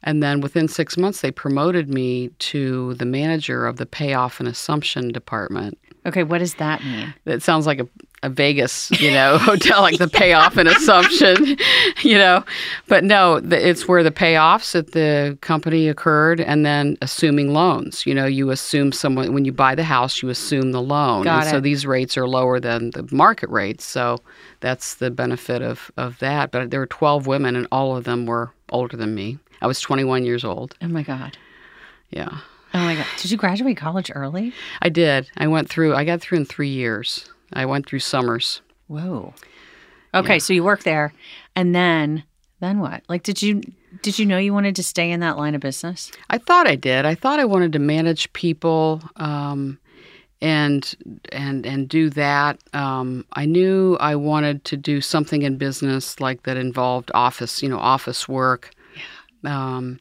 And 0.01 0.22
then 0.22 0.41
within 0.41 0.67
six 0.67 0.98
months, 0.98 1.22
they 1.22 1.32
promoted 1.32 1.88
me 1.88 2.29
to 2.39 2.96
the 2.96 3.05
manager 3.05 3.65
of 3.65 3.77
the 3.77 3.86
payoff 3.86 4.41
and 4.41 4.50
assumption 4.50 5.13
department. 5.13 5.77
Okay, 6.05 6.24
what 6.24 6.39
does 6.39 6.55
that 6.55 6.84
mean? 6.84 7.13
It 7.25 7.43
sounds 7.43 7.65
like 7.65 7.79
a, 7.79 7.88
a 8.24 8.30
Vegas, 8.30 8.89
you 9.00 9.12
know, 9.12 9.38
hotel, 9.42 9.82
like 9.82 10.00
the 10.00 10.08
payoff 10.08 10.58
and 10.58 10.68
assumption, 10.68 11.58
you 12.01 12.18
know. 12.18 12.44
But 12.88 13.03
no, 13.03 13.39
the, 13.39 13.68
it's 13.68 13.88
where 13.88 14.01
the 14.01 14.12
payoffs 14.12 14.75
at 14.75 14.94
the 14.94 15.38
company 15.42 15.89
occurred 15.89 16.39
and 16.39 16.65
then 16.65 16.98
assuming 17.01 17.53
loans. 17.53 18.06
You 18.06 18.15
know, 18.15 18.25
you 18.25 18.50
assume 18.50 18.92
someone, 18.92 19.34
when 19.34 19.46
you 19.46 19.51
buy 19.51 19.75
the 19.75 19.84
house, 19.84 20.24
you 20.24 20.30
assume 20.30 20.72
the 20.72 20.82
loan. 20.82 21.25
Got 21.25 21.44
and 21.44 21.51
so 21.51 21.60
these 21.60 21.86
rates 21.86 22.18
are 22.18 22.27
lower 22.27 22.60
than 22.60 22.92
the 22.92 23.08
market 23.12 23.50
rates. 23.50 23.86
So 23.86 24.18
that's 24.62 24.96
the 24.96 25.12
benefit 25.12 25.62
of, 25.62 25.92
of 25.98 26.18
that. 26.20 26.51
But 26.51 26.72
there 26.72 26.80
were 26.80 26.88
12 26.88 27.27
women 27.27 27.56
and 27.56 27.68
all 27.72 27.96
of 27.96 28.06
them 28.06 28.25
were 28.25 28.51
older 28.70 28.98
than 28.98 29.13
me. 29.13 29.38
I 29.62 29.68
was 29.68 29.80
21 29.82 30.24
years 30.25 30.44
old. 30.44 30.75
Oh 30.82 30.88
my 30.88 31.03
god. 31.03 31.38
Yeah. 32.10 32.30
Oh 32.74 32.80
my 32.80 32.96
god. 32.96 33.06
Did 33.18 33.32
you 33.32 33.38
graduate 33.38 33.77
college 33.77 34.12
early? 34.13 34.53
I 34.82 34.89
did. 34.89 35.30
I 35.38 35.48
went 35.48 35.70
through, 35.70 35.96
I 35.96 36.06
got 36.06 36.22
through 36.22 36.39
in 36.39 36.46
three 36.46 36.70
years. 36.70 37.30
I 37.53 37.65
went 37.65 37.88
through 37.88 38.00
summers. 38.00 38.62
Whoa. 38.88 39.33
Okay, 40.15 40.38
so 40.39 40.53
you 40.53 40.63
worked 40.63 40.83
there, 40.83 41.13
and 41.55 41.74
then 41.74 42.24
then 42.60 42.79
what? 42.79 43.03
Like, 43.10 43.24
did 43.24 43.41
you 43.41 43.62
did 44.01 44.17
you 44.17 44.25
know 44.25 44.38
you 44.38 44.53
wanted 44.53 44.75
to 44.77 44.83
stay 44.83 45.12
in 45.12 45.19
that 45.19 45.38
line 45.38 45.55
of 45.55 45.62
business? 45.62 46.12
I 46.29 46.38
thought 46.38 46.67
I 46.67 46.75
did. 46.75 47.05
I 47.05 47.15
thought 47.15 47.39
I 47.39 47.45
wanted 47.45 47.74
to 47.74 47.79
manage 47.79 48.31
people 48.33 49.01
um, 49.17 49.79
and 50.41 50.95
and 51.31 51.65
and 51.65 51.89
do 51.89 52.10
that. 52.12 52.60
Um, 52.74 53.25
I 53.33 53.45
knew 53.45 53.98
I 54.00 54.15
wanted 54.15 54.63
to 54.65 54.77
do 54.77 55.01
something 55.01 55.41
in 55.41 55.57
business 55.57 56.19
like 56.19 56.43
that 56.43 56.57
involved 56.57 57.12
office, 57.13 57.62
you 57.62 57.69
know, 57.69 57.79
office 57.79 58.27
work. 58.27 58.72
Um, 59.43 60.00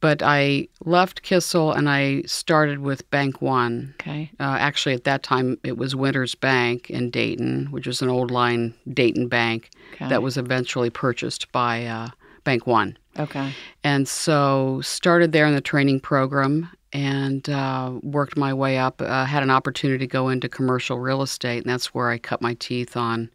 But 0.00 0.22
I 0.22 0.68
left 0.84 1.22
Kissell 1.22 1.74
and 1.74 1.88
I 1.88 2.22
started 2.26 2.80
with 2.80 3.08
Bank 3.10 3.40
One. 3.40 3.94
Okay. 4.00 4.30
Uh, 4.38 4.56
actually, 4.60 4.94
at 4.94 5.04
that 5.04 5.22
time, 5.22 5.58
it 5.64 5.78
was 5.78 5.96
Winters 5.96 6.34
Bank 6.34 6.90
in 6.90 7.10
Dayton, 7.10 7.68
which 7.70 7.86
was 7.86 8.02
an 8.02 8.10
old 8.10 8.30
line 8.30 8.74
Dayton 8.92 9.28
bank 9.28 9.70
Okay. 9.94 10.08
that 10.08 10.22
was 10.22 10.36
eventually 10.36 10.90
purchased 10.90 11.50
by 11.52 11.86
uh, 11.86 12.08
Bank 12.44 12.66
One. 12.66 12.98
Okay. 13.18 13.52
And 13.82 14.06
so 14.06 14.80
started 14.82 15.32
there 15.32 15.46
in 15.46 15.54
the 15.54 15.60
training 15.62 16.00
program 16.00 16.68
and 16.92 17.48
uh, 17.48 17.92
worked 18.02 18.36
my 18.36 18.52
way 18.52 18.76
up. 18.76 19.00
Uh, 19.00 19.24
had 19.24 19.42
an 19.42 19.50
opportunity 19.50 19.98
to 20.06 20.10
go 20.10 20.28
into 20.28 20.48
commercial 20.48 20.98
real 20.98 21.22
estate, 21.22 21.62
and 21.64 21.72
that's 21.72 21.94
where 21.94 22.10
I 22.10 22.18
cut 22.18 22.42
my 22.42 22.54
teeth 22.54 22.96
on 22.96 23.30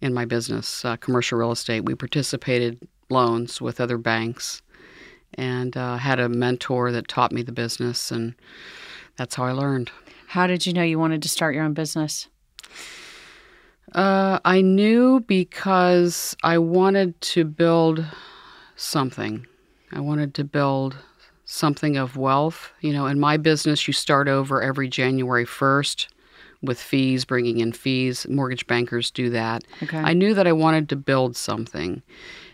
in 0.00 0.12
my 0.12 0.24
business, 0.24 0.84
uh, 0.84 0.96
commercial 0.96 1.38
real 1.38 1.52
estate. 1.52 1.84
We 1.84 1.94
participated 1.94 2.78
loans 3.08 3.60
with 3.60 3.80
other 3.80 3.98
banks 3.98 4.60
and 5.34 5.76
uh, 5.76 5.96
had 5.96 6.20
a 6.20 6.28
mentor 6.28 6.92
that 6.92 7.08
taught 7.08 7.32
me 7.32 7.42
the 7.42 7.52
business, 7.52 8.10
and 8.10 8.34
that's 9.16 9.34
how 9.34 9.44
I 9.44 9.52
learned. 9.52 9.90
How 10.28 10.46
did 10.46 10.66
you 10.66 10.72
know 10.72 10.82
you 10.82 10.98
wanted 10.98 11.22
to 11.22 11.28
start 11.28 11.54
your 11.54 11.64
own 11.64 11.74
business? 11.74 12.28
Uh, 13.94 14.38
I 14.44 14.62
knew 14.62 15.20
because 15.20 16.34
I 16.42 16.58
wanted 16.58 17.20
to 17.20 17.44
build 17.44 18.04
something. 18.76 19.46
I 19.92 20.00
wanted 20.00 20.34
to 20.34 20.44
build 20.44 20.96
something 21.44 21.96
of 21.96 22.16
wealth. 22.16 22.72
You 22.80 22.92
know, 22.94 23.06
in 23.06 23.20
my 23.20 23.36
business, 23.36 23.86
you 23.86 23.92
start 23.92 24.28
over 24.28 24.62
every 24.62 24.88
January 24.88 25.44
1st 25.44 26.06
with 26.62 26.80
fees, 26.80 27.24
bringing 27.24 27.58
in 27.58 27.72
fees. 27.72 28.26
Mortgage 28.28 28.66
bankers 28.66 29.10
do 29.10 29.28
that. 29.30 29.64
Okay. 29.82 29.98
I 29.98 30.14
knew 30.14 30.32
that 30.32 30.46
I 30.46 30.52
wanted 30.52 30.88
to 30.90 30.96
build 30.96 31.36
something. 31.36 32.02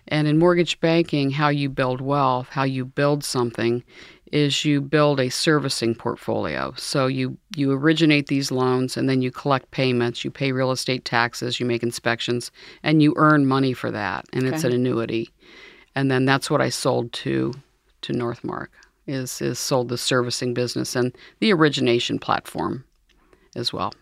And 0.08 0.26
in 0.26 0.38
mortgage 0.38 0.80
banking, 0.80 1.30
how 1.30 1.48
you 1.48 1.68
build 1.68 2.00
wealth, 2.00 2.48
how 2.48 2.64
you 2.64 2.84
build 2.84 3.24
something 3.24 3.84
is 4.32 4.64
you 4.64 4.80
build 4.80 5.20
a 5.20 5.30
servicing 5.30 5.94
portfolio. 5.94 6.74
So 6.76 7.06
you 7.06 7.38
you 7.56 7.72
originate 7.72 8.26
these 8.26 8.50
loans 8.50 8.96
and 8.96 9.08
then 9.08 9.22
you 9.22 9.30
collect 9.30 9.70
payments, 9.70 10.24
you 10.24 10.30
pay 10.30 10.52
real 10.52 10.70
estate 10.70 11.04
taxes, 11.04 11.58
you 11.58 11.66
make 11.66 11.82
inspections, 11.82 12.50
and 12.82 13.02
you 13.02 13.14
earn 13.16 13.46
money 13.46 13.72
for 13.72 13.90
that. 13.90 14.26
And 14.32 14.46
it's 14.46 14.64
an 14.64 14.72
annuity. 14.72 15.30
And 15.94 16.10
then 16.10 16.24
that's 16.24 16.50
what 16.50 16.60
I 16.60 16.68
sold 16.68 17.12
to 17.14 17.54
to 18.02 18.12
NorthMarq 18.12 18.68
is 19.06 19.40
is 19.40 19.58
sold 19.58 19.88
the 19.88 19.98
servicing 19.98 20.54
business 20.54 20.94
and 20.94 21.16
the 21.40 21.52
origination 21.52 22.18
platform 22.18 22.84
as 23.56 23.72
well. 23.72 23.92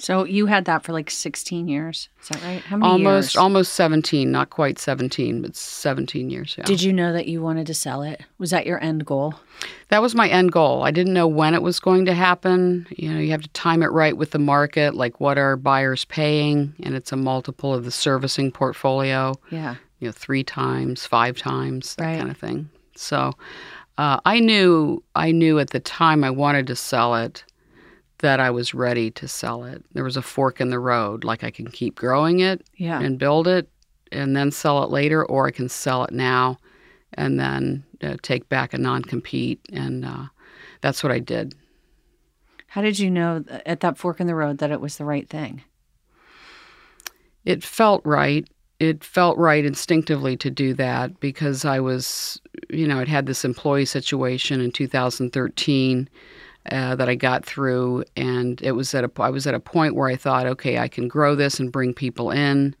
So 0.00 0.24
you 0.24 0.46
had 0.46 0.64
that 0.64 0.82
for 0.82 0.92
like 0.94 1.10
16 1.10 1.68
years. 1.68 2.08
Is 2.22 2.28
that 2.30 2.42
right? 2.42 2.62
How 2.62 2.78
many 2.78 2.90
Almost 2.90 3.34
years? 3.34 3.36
almost 3.36 3.74
17, 3.74 4.32
not 4.32 4.48
quite 4.48 4.78
17, 4.78 5.42
but 5.42 5.54
17 5.54 6.30
years, 6.30 6.54
yeah. 6.56 6.64
Did 6.64 6.82
you 6.82 6.90
know 6.92 7.12
that 7.12 7.28
you 7.28 7.42
wanted 7.42 7.66
to 7.66 7.74
sell 7.74 8.02
it? 8.02 8.22
Was 8.38 8.50
that 8.50 8.64
your 8.66 8.82
end 8.82 9.04
goal? 9.04 9.34
That 9.88 10.00
was 10.00 10.14
my 10.14 10.26
end 10.26 10.52
goal. 10.52 10.84
I 10.84 10.90
didn't 10.90 11.12
know 11.12 11.28
when 11.28 11.52
it 11.52 11.60
was 11.62 11.78
going 11.80 12.06
to 12.06 12.14
happen. 12.14 12.86
You 12.96 13.12
know, 13.12 13.20
you 13.20 13.30
have 13.32 13.42
to 13.42 13.48
time 13.50 13.82
it 13.82 13.92
right 13.92 14.16
with 14.16 14.30
the 14.30 14.38
market, 14.38 14.94
like 14.94 15.20
what 15.20 15.36
are 15.36 15.56
buyers 15.56 16.06
paying, 16.06 16.72
and 16.82 16.94
it's 16.94 17.12
a 17.12 17.16
multiple 17.16 17.74
of 17.74 17.84
the 17.84 17.90
servicing 17.90 18.50
portfolio. 18.50 19.34
Yeah. 19.50 19.74
You 19.98 20.08
know, 20.08 20.12
three 20.12 20.42
times, 20.42 21.04
five 21.06 21.36
times, 21.36 21.94
that 21.96 22.04
Right. 22.06 22.18
kind 22.18 22.30
of 22.30 22.38
thing. 22.38 22.70
So, 22.96 23.34
uh, 23.98 24.18
I 24.24 24.40
knew, 24.40 25.02
I 25.14 25.30
knew 25.30 25.58
at 25.58 25.70
the 25.70 25.80
time 25.80 26.24
I 26.24 26.30
wanted 26.30 26.66
to 26.68 26.74
sell 26.76 27.14
it, 27.16 27.44
that 28.20 28.40
I 28.40 28.50
was 28.50 28.74
ready 28.74 29.10
to 29.12 29.28
sell 29.28 29.64
it. 29.64 29.84
There 29.92 30.04
was 30.04 30.16
a 30.16 30.22
fork 30.22 30.60
in 30.60 30.70
the 30.70 30.78
road, 30.78 31.24
like 31.24 31.44
I 31.44 31.50
can 31.50 31.66
keep 31.68 31.94
growing 31.94 32.40
it 32.40 32.66
Yeah. 32.76 33.00
and 33.00 33.18
build 33.18 33.46
it, 33.48 33.68
and 34.12 34.36
then 34.36 34.50
sell 34.50 34.82
it 34.84 34.90
later, 34.90 35.24
or 35.24 35.46
I 35.46 35.50
can 35.50 35.68
sell 35.68 36.04
it 36.04 36.12
now, 36.12 36.58
and 37.14 37.38
then 37.38 37.84
uh, 38.02 38.16
take 38.22 38.48
back 38.48 38.72
a 38.74 38.78
non 38.78 39.02
compete, 39.02 39.60
and 39.72 40.04
uh, 40.04 40.24
that's 40.80 41.02
what 41.02 41.12
I 41.12 41.18
did. 41.18 41.54
How 42.68 42.82
did 42.82 42.98
you 42.98 43.10
know 43.10 43.44
at 43.66 43.80
that 43.80 43.98
fork 43.98 44.20
in 44.20 44.26
the 44.28 44.34
road 44.34 44.58
that 44.58 44.70
it 44.70 44.80
was 44.80 44.96
the 44.96 45.04
right 45.04 45.28
thing? 45.28 45.62
it 47.44 47.64
felt 47.64 48.02
right. 48.04 48.46
It 48.78 49.02
felt 49.02 49.36
right 49.38 49.64
instinctively 49.64 50.36
to 50.38 50.50
do 50.50 50.74
that 50.74 51.18
because 51.20 51.64
I 51.64 51.80
was, 51.80 52.40
you 52.68 52.86
know, 52.86 52.98
I'd 53.00 53.08
had 53.08 53.26
this 53.26 53.44
employee 53.44 53.86
situation 53.86 54.60
in 54.60 54.70
2013 54.72 56.08
uh, 56.70 56.94
that 56.96 57.08
I 57.08 57.14
got 57.14 57.44
through, 57.44 58.04
and 58.16 58.60
it 58.62 58.72
was 58.72 58.94
at 58.94 59.04
a 59.04 59.10
I 59.18 59.30
was 59.30 59.46
at 59.46 59.54
a 59.54 59.60
point 59.60 59.94
where 59.94 60.08
I 60.08 60.16
thought, 60.16 60.46
okay, 60.46 60.78
I 60.78 60.88
can 60.88 61.08
grow 61.08 61.34
this 61.34 61.60
and 61.60 61.72
bring 61.72 61.94
people 61.94 62.30
in, 62.30 62.74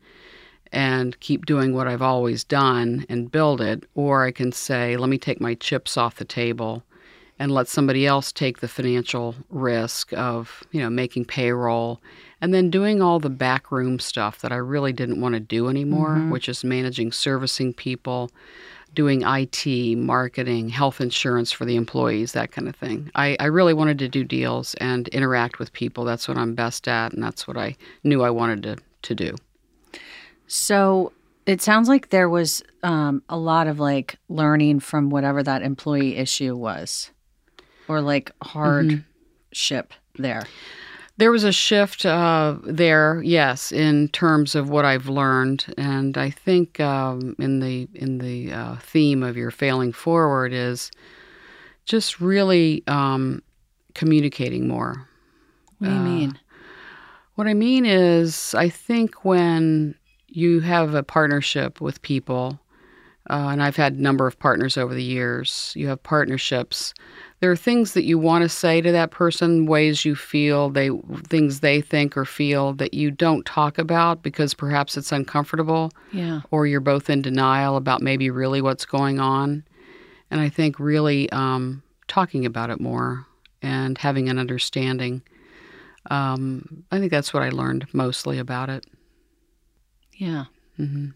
and 0.72 1.18
keep 1.20 1.46
doing 1.46 1.74
what 1.74 1.88
I've 1.88 2.02
always 2.02 2.44
done 2.44 3.06
and 3.08 3.32
build 3.32 3.60
it, 3.60 3.84
or 3.94 4.24
I 4.24 4.30
can 4.30 4.52
say, 4.52 4.96
let 4.96 5.08
me 5.08 5.18
take 5.18 5.40
my 5.40 5.54
chips 5.54 5.96
off 5.96 6.16
the 6.16 6.24
table 6.24 6.84
and 7.38 7.50
let 7.50 7.68
somebody 7.68 8.06
else 8.06 8.32
take 8.32 8.60
the 8.60 8.68
financial 8.68 9.34
risk 9.48 10.12
of, 10.12 10.62
you 10.72 10.80
know, 10.80 10.90
making 10.90 11.24
payroll 11.24 12.00
and 12.42 12.52
then 12.52 12.70
doing 12.70 13.00
all 13.00 13.18
the 13.18 13.30
backroom 13.30 13.98
stuff 13.98 14.40
that 14.42 14.52
I 14.52 14.56
really 14.56 14.92
didn't 14.92 15.22
want 15.22 15.34
to 15.34 15.40
do 15.40 15.68
anymore, 15.68 16.16
which 16.30 16.48
is 16.50 16.62
managing 16.64 17.12
servicing 17.12 17.72
people, 17.72 18.30
doing 18.94 19.22
IT, 19.22 19.96
marketing, 19.96 20.68
health 20.68 21.00
insurance 21.00 21.52
for 21.52 21.64
the 21.64 21.76
employees, 21.76 22.32
that 22.32 22.52
kind 22.52 22.68
of 22.68 22.76
thing. 22.76 23.10
I, 23.14 23.36
I 23.38 23.46
really 23.46 23.74
wanted 23.74 23.98
to 24.00 24.08
do 24.08 24.24
deals 24.24 24.74
and 24.74 25.08
interact 25.08 25.58
with 25.58 25.72
people. 25.72 26.04
That's 26.04 26.26
what 26.28 26.36
I'm 26.36 26.54
best 26.54 26.88
at, 26.88 27.12
and 27.12 27.22
that's 27.22 27.46
what 27.46 27.56
I 27.56 27.76
knew 28.04 28.22
I 28.22 28.30
wanted 28.30 28.62
to, 28.64 28.76
to 29.02 29.14
do. 29.14 29.36
So 30.46 31.12
it 31.46 31.62
sounds 31.62 31.88
like 31.88 32.10
there 32.10 32.28
was 32.28 32.62
um, 32.82 33.22
a 33.28 33.36
lot 33.36 33.66
of 33.66 33.78
like 33.78 34.16
learning 34.28 34.80
from 34.80 35.10
whatever 35.10 35.42
that 35.42 35.62
employee 35.62 36.16
issue 36.16 36.56
was, 36.56 37.10
or 37.88 38.00
like 38.00 38.32
hardship 38.42 39.92
there. 40.16 40.44
There 41.20 41.30
was 41.30 41.44
a 41.44 41.52
shift 41.52 42.06
uh, 42.06 42.56
there, 42.64 43.20
yes, 43.22 43.72
in 43.72 44.08
terms 44.08 44.54
of 44.54 44.70
what 44.70 44.86
I've 44.86 45.06
learned, 45.06 45.66
and 45.76 46.16
I 46.16 46.30
think 46.30 46.80
um, 46.80 47.36
in 47.38 47.60
the 47.60 47.86
in 47.94 48.18
the 48.18 48.50
uh, 48.50 48.76
theme 48.76 49.22
of 49.22 49.36
your 49.36 49.50
failing 49.50 49.92
forward 49.92 50.54
is 50.54 50.90
just 51.84 52.22
really 52.22 52.82
um, 52.86 53.42
communicating 53.94 54.66
more. 54.66 55.06
What 55.76 55.88
do 55.88 55.92
you 55.92 56.00
mean? 56.00 56.38
What 57.34 57.46
I 57.46 57.52
mean 57.52 57.84
is, 57.84 58.54
I 58.54 58.70
think 58.70 59.22
when 59.22 59.94
you 60.28 60.60
have 60.60 60.94
a 60.94 61.02
partnership 61.02 61.82
with 61.82 62.00
people, 62.00 62.58
uh, 63.28 63.48
and 63.52 63.62
I've 63.62 63.76
had 63.76 63.92
a 63.92 64.02
number 64.02 64.26
of 64.26 64.38
partners 64.38 64.78
over 64.78 64.94
the 64.94 65.02
years, 65.02 65.74
you 65.76 65.86
have 65.88 66.02
partnerships. 66.02 66.94
There 67.40 67.50
are 67.50 67.56
things 67.56 67.94
that 67.94 68.04
you 68.04 68.18
want 68.18 68.42
to 68.42 68.48
say 68.50 68.82
to 68.82 68.92
that 68.92 69.10
person, 69.10 69.64
ways 69.64 70.04
you 70.04 70.14
feel, 70.14 70.68
they 70.68 70.90
things 71.28 71.60
they 71.60 71.80
think 71.80 72.16
or 72.16 72.26
feel 72.26 72.74
that 72.74 72.92
you 72.92 73.10
don't 73.10 73.46
talk 73.46 73.78
about 73.78 74.22
because 74.22 74.52
perhaps 74.52 74.96
it's 74.98 75.10
uncomfortable, 75.10 75.90
Yeah. 76.12 76.42
or 76.50 76.66
you're 76.66 76.80
both 76.80 77.08
in 77.08 77.22
denial 77.22 77.76
about 77.76 78.02
maybe 78.02 78.28
really 78.28 78.60
what's 78.60 78.84
going 78.84 79.20
on. 79.20 79.64
And 80.30 80.40
I 80.40 80.50
think 80.50 80.78
really 80.78 81.30
um, 81.32 81.82
talking 82.08 82.44
about 82.44 82.68
it 82.70 82.78
more 82.80 83.26
and 83.62 83.96
having 83.96 84.28
an 84.28 84.38
understanding. 84.38 85.22
Um, 86.10 86.84
I 86.92 86.98
think 86.98 87.10
that's 87.10 87.32
what 87.32 87.42
I 87.42 87.48
learned 87.50 87.86
mostly 87.94 88.38
about 88.38 88.68
it. 88.68 88.84
Yeah. 90.12 90.44
hmm 90.76 91.08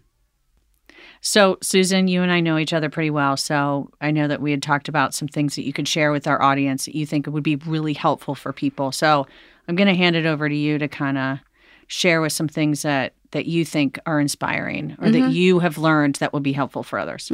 So, 1.27 1.57
Susan, 1.63 2.07
you 2.07 2.23
and 2.23 2.31
I 2.31 2.41
know 2.41 2.59
each 2.59 2.75
other 2.75 2.91
pretty 2.91 3.09
well. 3.09 3.39
So, 3.39 3.89
I 4.03 4.11
know 4.11 4.29
that 4.29 4.43
we 4.43 4.51
had 4.51 4.63
talked 4.63 4.91
about 4.91 5.15
some 5.15 5.27
things 5.27 5.57
that 5.57 5.65
you 5.65 5.73
could 5.73 5.89
share 5.89 6.13
with 6.13 6.27
our 6.27 6.43
audience 6.43 6.85
that 6.85 6.95
you 6.95 7.07
think 7.07 7.27
would 7.27 7.43
be 7.43 7.57
really 7.57 7.95
helpful 7.95 8.35
for 8.35 8.53
people. 8.53 8.93
So, 8.93 9.27
I'm 9.67 9.75
going 9.75 9.89
to 9.89 9.95
hand 9.95 10.17
it 10.17 10.27
over 10.27 10.51
to 10.51 10.55
you 10.55 10.77
to 10.77 10.87
kind 10.87 11.17
of 11.17 11.39
share 11.87 12.21
with 12.21 12.33
some 12.33 12.47
things 12.47 12.83
that 12.83 13.15
that 13.31 13.47
you 13.47 13.65
think 13.65 13.99
are 14.05 14.21
inspiring 14.21 14.97
or 15.01 15.11
that 15.11 15.33
you 15.33 15.61
have 15.61 15.79
learned 15.79 16.17
that 16.17 16.33
would 16.35 16.43
be 16.43 16.53
helpful 16.53 16.83
for 16.83 16.99
others. 16.99 17.33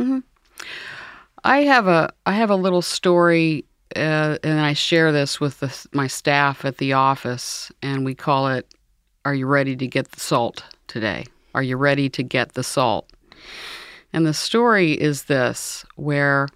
I 1.43 1.63
have 1.65 1.89
a 1.89 2.13
I 2.27 2.35
have 2.35 2.51
a 2.51 2.57
little 2.57 2.83
story, 2.83 3.65
uh, 3.97 4.39
and 4.45 4.61
I 4.61 4.73
share 4.73 5.11
this 5.11 5.41
with 5.41 5.59
the, 5.59 5.89
my 5.93 6.07
staff 6.07 6.65
at 6.65 6.79
the 6.79 6.93
office, 6.93 7.73
and 7.83 8.05
we 8.05 8.15
call 8.15 8.49
it 8.49 8.73
"Are 9.25 9.35
you 9.35 9.47
ready 9.47 9.75
to 9.75 9.87
get 9.89 10.13
the 10.13 10.21
salt 10.21 10.63
today? 10.87 11.27
Are 11.57 11.63
you 11.63 11.77
ready 11.77 12.09
to 12.11 12.23
get 12.23 12.55
the 12.55 12.63
salt?" 12.63 13.11
And 14.13 14.27
the 14.27 14.35
story 14.35 14.93
is 14.93 15.25
this: 15.25 15.85
where 15.97 16.49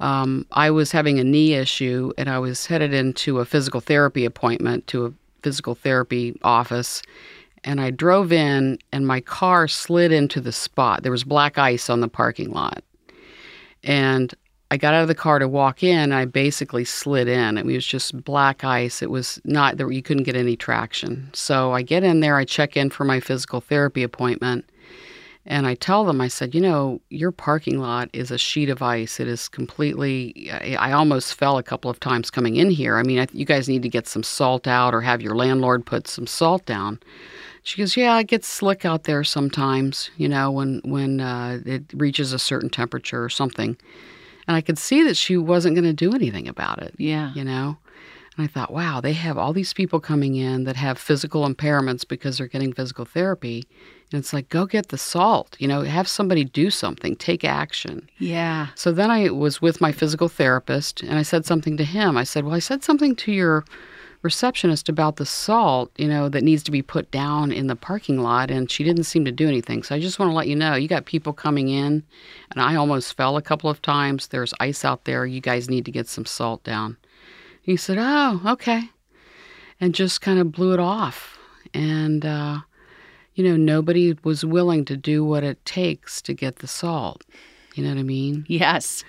um, 0.00 0.46
I 0.52 0.70
was 0.70 0.92
having 0.92 1.18
a 1.18 1.24
knee 1.24 1.54
issue, 1.54 2.12
and 2.18 2.28
I 2.28 2.38
was 2.38 2.66
headed 2.66 2.92
into 2.92 3.40
a 3.40 3.44
physical 3.44 3.80
therapy 3.80 4.24
appointment 4.24 4.86
to 4.88 5.06
a 5.06 5.12
physical 5.42 5.74
therapy 5.74 6.38
office. 6.42 7.02
And 7.64 7.80
I 7.80 7.90
drove 7.90 8.32
in, 8.32 8.78
and 8.92 9.06
my 9.06 9.20
car 9.20 9.66
slid 9.66 10.12
into 10.12 10.40
the 10.40 10.52
spot. 10.52 11.02
There 11.02 11.12
was 11.12 11.24
black 11.24 11.58
ice 11.58 11.90
on 11.90 12.00
the 12.00 12.08
parking 12.08 12.52
lot. 12.52 12.84
And 13.82 14.32
I 14.70 14.76
got 14.76 14.94
out 14.94 15.02
of 15.02 15.08
the 15.08 15.14
car 15.14 15.38
to 15.38 15.48
walk 15.48 15.82
in. 15.82 16.12
I 16.12 16.24
basically 16.24 16.84
slid 16.84 17.28
in. 17.28 17.56
It 17.56 17.64
was 17.64 17.86
just 17.86 18.24
black 18.24 18.64
ice. 18.64 19.00
It 19.00 19.10
was 19.10 19.40
not 19.44 19.76
that 19.76 19.88
you 19.88 20.02
couldn't 20.02 20.24
get 20.24 20.36
any 20.36 20.56
traction. 20.56 21.30
So 21.32 21.72
I 21.72 21.82
get 21.82 22.02
in 22.02 22.20
there. 22.20 22.36
I 22.36 22.44
check 22.44 22.76
in 22.76 22.90
for 22.90 23.04
my 23.04 23.20
physical 23.20 23.60
therapy 23.60 24.02
appointment, 24.02 24.68
And 25.48 25.66
I 25.66 25.76
tell 25.76 26.04
them, 26.04 26.20
I 26.20 26.26
said, 26.26 26.56
you 26.56 26.60
know, 26.60 27.00
your 27.08 27.30
parking 27.30 27.78
lot 27.78 28.10
is 28.12 28.32
a 28.32 28.38
sheet 28.38 28.68
of 28.68 28.82
ice. 28.82 29.20
It 29.20 29.28
is 29.28 29.48
completely, 29.48 30.50
I 30.50 30.90
almost 30.90 31.34
fell 31.34 31.56
a 31.56 31.62
couple 31.62 31.88
of 31.88 32.00
times 32.00 32.32
coming 32.32 32.56
in 32.56 32.68
here. 32.68 32.96
I 32.96 33.04
mean, 33.04 33.20
I, 33.20 33.28
you 33.32 33.44
guys 33.44 33.68
need 33.68 33.82
to 33.82 33.88
get 33.88 34.08
some 34.08 34.24
salt 34.24 34.66
out 34.66 34.92
or 34.92 35.00
have 35.02 35.22
your 35.22 35.36
landlord 35.36 35.86
put 35.86 36.08
some 36.08 36.26
salt 36.26 36.66
down. 36.66 36.98
She 37.62 37.78
goes, 37.80 37.96
yeah, 37.96 38.18
it 38.18 38.26
gets 38.26 38.48
slick 38.48 38.84
out 38.84 39.04
there 39.04 39.22
sometimes, 39.22 40.10
you 40.16 40.28
know, 40.28 40.50
when, 40.50 40.80
when 40.84 41.20
uh, 41.20 41.60
it 41.64 41.84
reaches 41.94 42.32
a 42.32 42.38
certain 42.40 42.68
temperature 42.68 43.22
or 43.22 43.28
something. 43.28 43.76
And 44.48 44.56
I 44.56 44.60
could 44.60 44.78
see 44.78 45.04
that 45.04 45.16
she 45.16 45.36
wasn't 45.36 45.76
going 45.76 45.84
to 45.84 45.92
do 45.92 46.12
anything 46.12 46.48
about 46.48 46.82
it 46.82 46.94
Yeah. 46.98 47.32
you 47.34 47.44
know? 47.44 47.76
And 48.36 48.44
I 48.44 48.48
thought, 48.48 48.72
wow, 48.72 49.00
they 49.00 49.12
have 49.14 49.38
all 49.38 49.52
these 49.52 49.72
people 49.72 49.98
coming 50.00 50.34
in 50.34 50.64
that 50.64 50.76
have 50.76 50.98
physical 50.98 51.48
impairments 51.48 52.06
because 52.06 52.38
they're 52.38 52.46
getting 52.48 52.72
physical 52.72 53.04
therapy. 53.04 53.64
And 54.12 54.20
it's 54.20 54.32
like, 54.32 54.48
go 54.48 54.66
get 54.66 54.88
the 54.88 54.98
salt, 54.98 55.56
you 55.58 55.66
know, 55.66 55.82
have 55.82 56.06
somebody 56.06 56.44
do 56.44 56.70
something, 56.70 57.16
take 57.16 57.44
action. 57.44 58.08
Yeah. 58.18 58.68
So 58.76 58.92
then 58.92 59.10
I 59.10 59.30
was 59.30 59.60
with 59.60 59.80
my 59.80 59.90
physical 59.90 60.28
therapist 60.28 61.02
and 61.02 61.18
I 61.18 61.22
said 61.22 61.44
something 61.44 61.76
to 61.76 61.84
him. 61.84 62.16
I 62.16 62.22
said, 62.22 62.44
well, 62.44 62.54
I 62.54 62.60
said 62.60 62.84
something 62.84 63.16
to 63.16 63.32
your 63.32 63.64
receptionist 64.22 64.88
about 64.88 65.16
the 65.16 65.26
salt, 65.26 65.90
you 65.96 66.08
know, 66.08 66.28
that 66.28 66.42
needs 66.42 66.62
to 66.64 66.70
be 66.70 66.82
put 66.82 67.10
down 67.10 67.52
in 67.52 67.68
the 67.68 67.76
parking 67.76 68.20
lot, 68.20 68.50
and 68.50 68.70
she 68.70 68.82
didn't 68.82 69.04
seem 69.04 69.24
to 69.24 69.30
do 69.30 69.46
anything. 69.46 69.82
So 69.82 69.94
I 69.94 70.00
just 70.00 70.18
want 70.18 70.30
to 70.30 70.34
let 70.34 70.48
you 70.48 70.56
know, 70.56 70.74
you 70.74 70.88
got 70.88 71.04
people 71.04 71.32
coming 71.32 71.68
in, 71.68 72.02
and 72.50 72.60
I 72.60 72.74
almost 72.74 73.16
fell 73.16 73.36
a 73.36 73.42
couple 73.42 73.70
of 73.70 73.82
times. 73.82 74.28
There's 74.28 74.54
ice 74.58 74.84
out 74.84 75.04
there. 75.04 75.26
You 75.26 75.40
guys 75.40 75.70
need 75.70 75.84
to 75.84 75.92
get 75.92 76.08
some 76.08 76.26
salt 76.26 76.64
down. 76.64 76.96
He 77.62 77.76
said, 77.76 77.98
oh, 78.00 78.40
okay, 78.44 78.90
and 79.80 79.94
just 79.94 80.20
kind 80.20 80.38
of 80.38 80.50
blew 80.50 80.72
it 80.72 80.80
off. 80.80 81.38
And, 81.72 82.24
uh, 82.24 82.60
you 83.36 83.44
know, 83.44 83.56
nobody 83.56 84.16
was 84.24 84.44
willing 84.44 84.84
to 84.86 84.96
do 84.96 85.24
what 85.24 85.44
it 85.44 85.64
takes 85.64 86.20
to 86.22 86.34
get 86.34 86.56
the 86.56 86.66
salt. 86.66 87.22
You 87.74 87.84
know 87.84 87.90
what 87.90 87.98
I 87.98 88.02
mean? 88.02 88.46
Yes. 88.48 89.04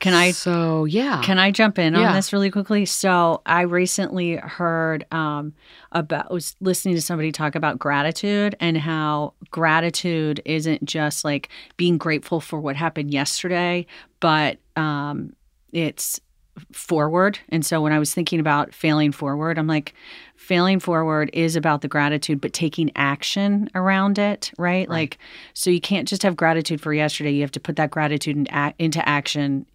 Can 0.00 0.14
I 0.14 0.30
So, 0.30 0.84
yeah. 0.84 1.22
Can 1.24 1.38
I 1.38 1.50
jump 1.50 1.78
in 1.78 1.96
on 1.96 2.14
this 2.14 2.32
really 2.32 2.50
quickly? 2.50 2.84
So 2.84 3.42
I 3.46 3.62
recently 3.62 4.36
heard 4.36 5.04
um, 5.10 5.54
about 5.90 6.30
was 6.30 6.54
listening 6.60 6.94
to 6.94 7.02
somebody 7.02 7.32
talk 7.32 7.56
about 7.56 7.78
gratitude 7.80 8.54
and 8.60 8.76
how 8.76 9.34
gratitude 9.50 10.40
isn't 10.44 10.84
just 10.84 11.24
like 11.24 11.48
being 11.76 11.98
grateful 11.98 12.40
for 12.40 12.60
what 12.60 12.76
happened 12.76 13.12
yesterday, 13.12 13.86
but 14.20 14.58
um, 14.76 15.32
it's 15.72 16.20
forward. 16.72 17.38
And 17.48 17.64
so 17.64 17.80
when 17.80 17.92
I 17.92 17.98
was 17.98 18.14
thinking 18.14 18.40
about 18.40 18.74
failing 18.74 19.12
forward, 19.12 19.58
I'm 19.58 19.66
like, 19.66 19.94
failing 20.36 20.80
forward 20.80 21.30
is 21.32 21.56
about 21.56 21.82
the 21.82 21.88
gratitude, 21.88 22.40
but 22.40 22.52
taking 22.52 22.90
action 22.96 23.68
around 23.74 24.18
it, 24.18 24.52
right? 24.58 24.88
Like, 24.88 25.18
so 25.54 25.70
you 25.70 25.80
can't 25.80 26.08
just 26.08 26.22
have 26.22 26.36
gratitude 26.36 26.80
for 26.80 26.94
yesterday. 26.94 27.32
You 27.32 27.42
have 27.42 27.52
to 27.52 27.60
put 27.60 27.76
that 27.76 27.90
gratitude 27.90 28.36
in, 28.36 28.46
ac- 28.52 28.74
into 28.78 29.06
action 29.08 29.66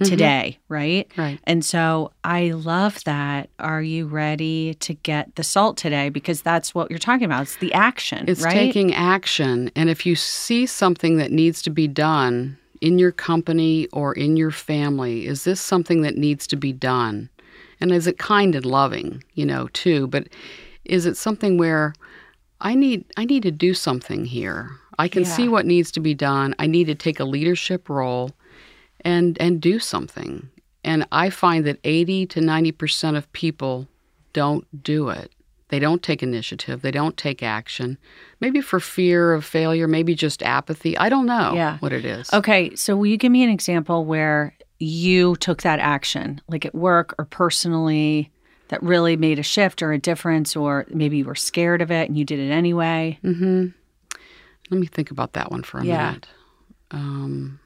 mm-hmm. 0.00 0.10
today, 0.10 0.58
right? 0.68 1.10
Right. 1.16 1.38
And 1.44 1.64
so 1.64 2.12
I 2.24 2.50
love 2.50 3.02
that. 3.04 3.50
Are 3.58 3.82
you 3.82 4.06
ready 4.06 4.74
to 4.74 4.94
get 4.94 5.34
the 5.36 5.44
salt 5.44 5.76
today? 5.76 6.08
Because 6.08 6.42
that's 6.42 6.74
what 6.74 6.90
you're 6.90 6.98
talking 6.98 7.24
about. 7.24 7.42
It's 7.42 7.56
the 7.56 7.74
action, 7.74 8.24
It's 8.28 8.42
right? 8.42 8.52
taking 8.52 8.94
action. 8.94 9.70
And 9.76 9.90
if 9.90 10.06
you 10.06 10.16
see 10.16 10.66
something 10.66 11.16
that 11.16 11.30
needs 11.30 11.62
to 11.62 11.70
be 11.70 11.88
done 11.88 12.58
in 12.82 12.98
your 12.98 13.12
company 13.12 13.86
or 13.92 14.12
in 14.12 14.36
your 14.36 14.50
family, 14.50 15.26
is 15.26 15.44
this 15.44 15.60
something 15.60 16.02
that 16.02 16.18
needs 16.18 16.46
to 16.48 16.56
be 16.56 16.72
done? 16.72 17.30
And 17.80 17.92
is 17.92 18.06
it 18.06 18.18
kind 18.18 18.54
and 18.54 18.66
loving, 18.66 19.24
you 19.34 19.46
know, 19.46 19.68
too? 19.72 20.08
But 20.08 20.28
is 20.84 21.06
it 21.06 21.16
something 21.16 21.56
where 21.56 21.94
I 22.60 22.74
need 22.74 23.04
I 23.16 23.24
need 23.24 23.42
to 23.42 23.50
do 23.50 23.74
something 23.74 24.24
here. 24.24 24.70
I 24.98 25.08
can 25.08 25.24
see 25.24 25.48
what 25.48 25.66
needs 25.66 25.90
to 25.92 26.00
be 26.00 26.14
done. 26.14 26.54
I 26.58 26.66
need 26.66 26.84
to 26.84 26.94
take 26.94 27.18
a 27.18 27.24
leadership 27.24 27.88
role 27.88 28.30
and 29.00 29.36
and 29.40 29.60
do 29.60 29.78
something. 29.78 30.48
And 30.84 31.06
I 31.10 31.30
find 31.30 31.64
that 31.66 31.78
80 31.84 32.26
to 32.26 32.40
90% 32.40 33.16
of 33.16 33.32
people 33.32 33.88
don't 34.32 34.82
do 34.82 35.08
it. 35.08 35.32
They 35.72 35.78
don't 35.78 36.02
take 36.02 36.22
initiative. 36.22 36.82
They 36.82 36.90
don't 36.90 37.16
take 37.16 37.42
action. 37.42 37.96
Maybe 38.40 38.60
for 38.60 38.78
fear 38.78 39.32
of 39.32 39.42
failure, 39.42 39.88
maybe 39.88 40.14
just 40.14 40.42
apathy. 40.42 40.98
I 40.98 41.08
don't 41.08 41.24
know 41.24 41.54
Yeah. 41.54 41.78
what 41.78 41.94
it 41.94 42.04
is. 42.04 42.30
Okay, 42.30 42.74
so 42.74 42.94
will 42.94 43.06
you 43.06 43.16
give 43.16 43.32
me 43.32 43.42
an 43.42 43.48
example 43.48 44.04
where 44.04 44.54
you 44.78 45.34
took 45.36 45.62
that 45.62 45.78
action, 45.78 46.42
like 46.46 46.66
at 46.66 46.74
work 46.74 47.14
or 47.18 47.24
personally, 47.24 48.30
that 48.68 48.82
really 48.82 49.16
made 49.16 49.38
a 49.38 49.42
shift 49.42 49.80
or 49.80 49.92
a 49.92 49.98
difference, 49.98 50.54
or 50.54 50.84
maybe 50.90 51.16
you 51.16 51.24
were 51.24 51.34
scared 51.34 51.80
of 51.80 51.90
it 51.90 52.06
and 52.10 52.18
you 52.18 52.24
did 52.26 52.38
it 52.38 52.50
anyway? 52.50 53.18
Mm-hmm. 53.24 53.68
Let 54.70 54.78
me 54.78 54.86
think 54.86 55.10
about 55.10 55.32
that 55.32 55.50
one 55.50 55.62
for 55.62 55.78
a 55.78 55.86
Yeah. 55.86 56.06
minute. 56.08 56.28
Um, 56.90 57.60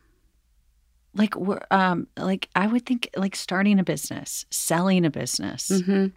Like, 1.16 1.35
we're, 1.37 1.61
um, 1.70 2.07
like 2.16 2.48
I 2.55 2.66
would 2.66 2.85
think, 2.87 3.09
like 3.16 3.35
starting 3.35 3.79
a 3.79 3.85
business, 3.85 4.44
selling 4.50 5.05
a 5.05 5.11
business. 5.11 5.70
mhm. 5.70 6.12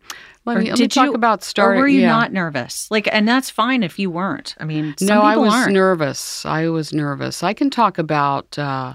Let 0.45 0.57
me, 0.57 0.69
let 0.71 0.79
me 0.79 0.87
talk 0.87 1.05
you- 1.07 1.13
about 1.13 1.43
starting. 1.43 1.79
or 1.79 1.83
were 1.83 1.87
you 1.87 2.01
yeah. 2.01 2.09
not 2.09 2.33
nervous? 2.33 2.89
Like, 2.91 3.07
and 3.11 3.27
that's 3.27 3.49
fine 3.49 3.83
if 3.83 3.97
you 3.99 4.09
weren't. 4.09 4.55
I 4.59 4.65
mean, 4.65 4.95
some 4.97 5.07
no, 5.07 5.21
I 5.21 5.37
was 5.37 5.53
aren't. 5.53 5.73
nervous. 5.73 6.45
I 6.45 6.67
was 6.69 6.91
nervous. 6.93 7.43
I 7.43 7.53
can 7.53 7.69
talk 7.69 7.97
about 7.97 8.57
uh, 8.59 8.93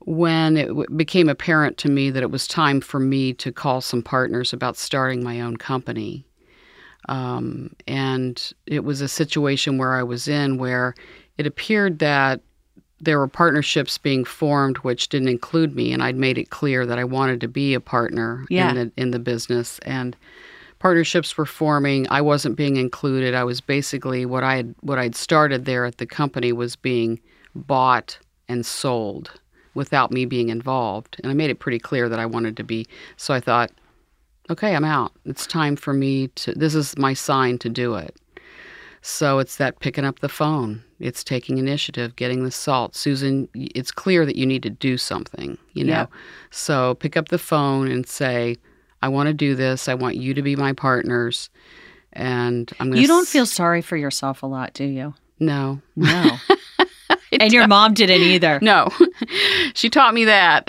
when 0.00 0.56
it 0.56 0.68
w- 0.68 0.86
became 0.96 1.28
apparent 1.28 1.78
to 1.78 1.88
me 1.88 2.10
that 2.10 2.22
it 2.22 2.30
was 2.30 2.48
time 2.48 2.80
for 2.80 2.98
me 2.98 3.32
to 3.34 3.52
call 3.52 3.80
some 3.80 4.02
partners 4.02 4.52
about 4.52 4.76
starting 4.76 5.22
my 5.22 5.40
own 5.40 5.56
company. 5.56 6.24
Um, 7.08 7.74
and 7.86 8.52
it 8.66 8.84
was 8.84 9.00
a 9.00 9.08
situation 9.08 9.76
where 9.78 9.94
I 9.94 10.02
was 10.02 10.28
in 10.28 10.56
where 10.58 10.94
it 11.36 11.46
appeared 11.46 11.98
that 11.98 12.40
there 13.02 13.18
were 13.18 13.28
partnerships 13.28 13.98
being 13.98 14.24
formed 14.24 14.78
which 14.78 15.08
didn't 15.08 15.28
include 15.28 15.74
me, 15.74 15.92
and 15.92 16.02
I'd 16.02 16.16
made 16.16 16.38
it 16.38 16.50
clear 16.50 16.86
that 16.86 16.98
I 16.98 17.04
wanted 17.04 17.40
to 17.42 17.48
be 17.48 17.74
a 17.74 17.80
partner 17.80 18.44
Yeah. 18.48 18.70
in 18.70 18.76
the 18.76 18.92
in 18.96 19.10
the 19.10 19.18
business 19.18 19.78
and 19.80 20.16
partnerships 20.78 21.36
were 21.36 21.46
forming. 21.46 22.08
I 22.10 22.20
wasn't 22.20 22.56
being 22.56 22.76
included. 22.76 23.34
I 23.34 23.44
was 23.44 23.60
basically 23.60 24.24
what 24.24 24.44
I 24.44 24.56
had 24.56 24.74
what 24.80 24.98
I'd 24.98 25.14
started 25.16 25.64
there 25.64 25.84
at 25.84 25.98
the 25.98 26.06
company 26.06 26.52
was 26.52 26.76
being 26.76 27.20
bought 27.54 28.18
and 28.48 28.64
sold 28.64 29.32
without 29.74 30.10
me 30.10 30.24
being 30.24 30.48
involved. 30.48 31.16
And 31.22 31.30
I 31.30 31.34
made 31.34 31.50
it 31.50 31.58
pretty 31.58 31.78
clear 31.78 32.08
that 32.08 32.18
I 32.18 32.26
wanted 32.26 32.56
to 32.58 32.64
be. 32.64 32.86
So 33.16 33.32
I 33.34 33.40
thought, 33.40 33.70
okay, 34.50 34.74
I'm 34.76 34.84
out. 34.84 35.12
It's 35.24 35.46
time 35.46 35.76
for 35.76 35.92
me 35.94 36.28
to 36.28 36.52
this 36.52 36.74
is 36.74 36.96
my 36.98 37.14
sign 37.14 37.58
to 37.58 37.68
do 37.68 37.94
it. 37.94 38.14
So 39.02 39.40
it's 39.40 39.56
that 39.56 39.80
picking 39.80 40.04
up 40.04 40.20
the 40.20 40.28
phone. 40.28 40.82
It's 41.00 41.24
taking 41.24 41.58
initiative, 41.58 42.14
getting 42.14 42.44
the 42.44 42.52
salt. 42.52 42.94
Susan, 42.94 43.48
it's 43.54 43.90
clear 43.90 44.24
that 44.24 44.36
you 44.36 44.46
need 44.46 44.62
to 44.62 44.70
do 44.70 44.96
something, 44.96 45.58
you 45.72 45.84
know. 45.84 45.92
Yep. 45.92 46.10
So 46.50 46.94
pick 46.94 47.16
up 47.16 47.28
the 47.28 47.38
phone 47.38 47.90
and 47.90 48.06
say, 48.06 48.56
I 49.02 49.08
want 49.08 49.26
to 49.26 49.34
do 49.34 49.56
this. 49.56 49.88
I 49.88 49.94
want 49.94 50.16
you 50.16 50.34
to 50.34 50.42
be 50.42 50.54
my 50.54 50.72
partners. 50.72 51.50
And 52.12 52.70
I'm 52.78 52.88
going 52.88 52.96
to 52.96 53.02
You 53.02 53.08
don't 53.08 53.26
feel 53.26 53.44
sorry 53.46 53.82
for 53.82 53.96
yourself 53.96 54.44
a 54.44 54.46
lot, 54.46 54.72
do 54.72 54.84
you? 54.84 55.14
No. 55.40 55.80
No. 55.96 56.36
and 57.40 57.52
your 57.52 57.66
mom 57.66 57.94
didn't 57.94 58.20
either. 58.20 58.58
No. 58.60 58.88
she 59.74 59.88
taught 59.88 60.12
me 60.12 60.24
that. 60.26 60.68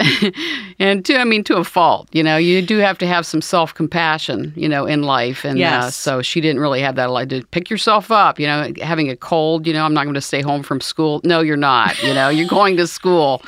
and 0.80 1.06
to 1.06 1.18
I 1.18 1.26
mean 1.26 1.44
to 1.46 1.58
a 1.58 1.64
fault, 1.64 2.08
you 2.14 2.24
know, 2.24 2.38
you 2.38 2.62
do 2.62 2.78
have 2.78 2.98
to 3.00 3.08
have 3.08 3.26
some 3.26 3.42
self-compassion, 3.42 4.54
you 4.56 4.70
know, 4.70 4.86
in 4.86 5.04
life 5.04 5.44
and 5.44 5.62
uh, 5.62 5.90
so 5.90 6.22
she 6.22 6.40
didn't 6.40 6.62
really 6.62 6.82
have 6.82 6.96
that 6.96 7.10
like 7.10 7.30
to 7.30 7.44
pick 7.48 7.70
yourself 7.70 8.12
up, 8.12 8.40
you 8.40 8.48
know, 8.48 8.72
having 8.82 9.10
a 9.10 9.16
cold, 9.16 9.68
you 9.68 9.74
know, 9.74 9.84
I'm 9.84 9.94
not 9.94 10.04
going 10.04 10.14
to 10.16 10.22
stay 10.22 10.42
home 10.42 10.64
from 10.64 10.80
school. 10.80 11.20
No, 11.24 11.42
you're 11.42 11.58
not, 11.58 12.02
you 12.02 12.14
know, 12.14 12.30
you're 12.30 12.48
going 12.48 12.78
to 12.78 12.88
school. 12.88 13.42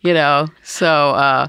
you 0.00 0.14
know. 0.14 0.48
So 0.62 1.10
uh 1.10 1.48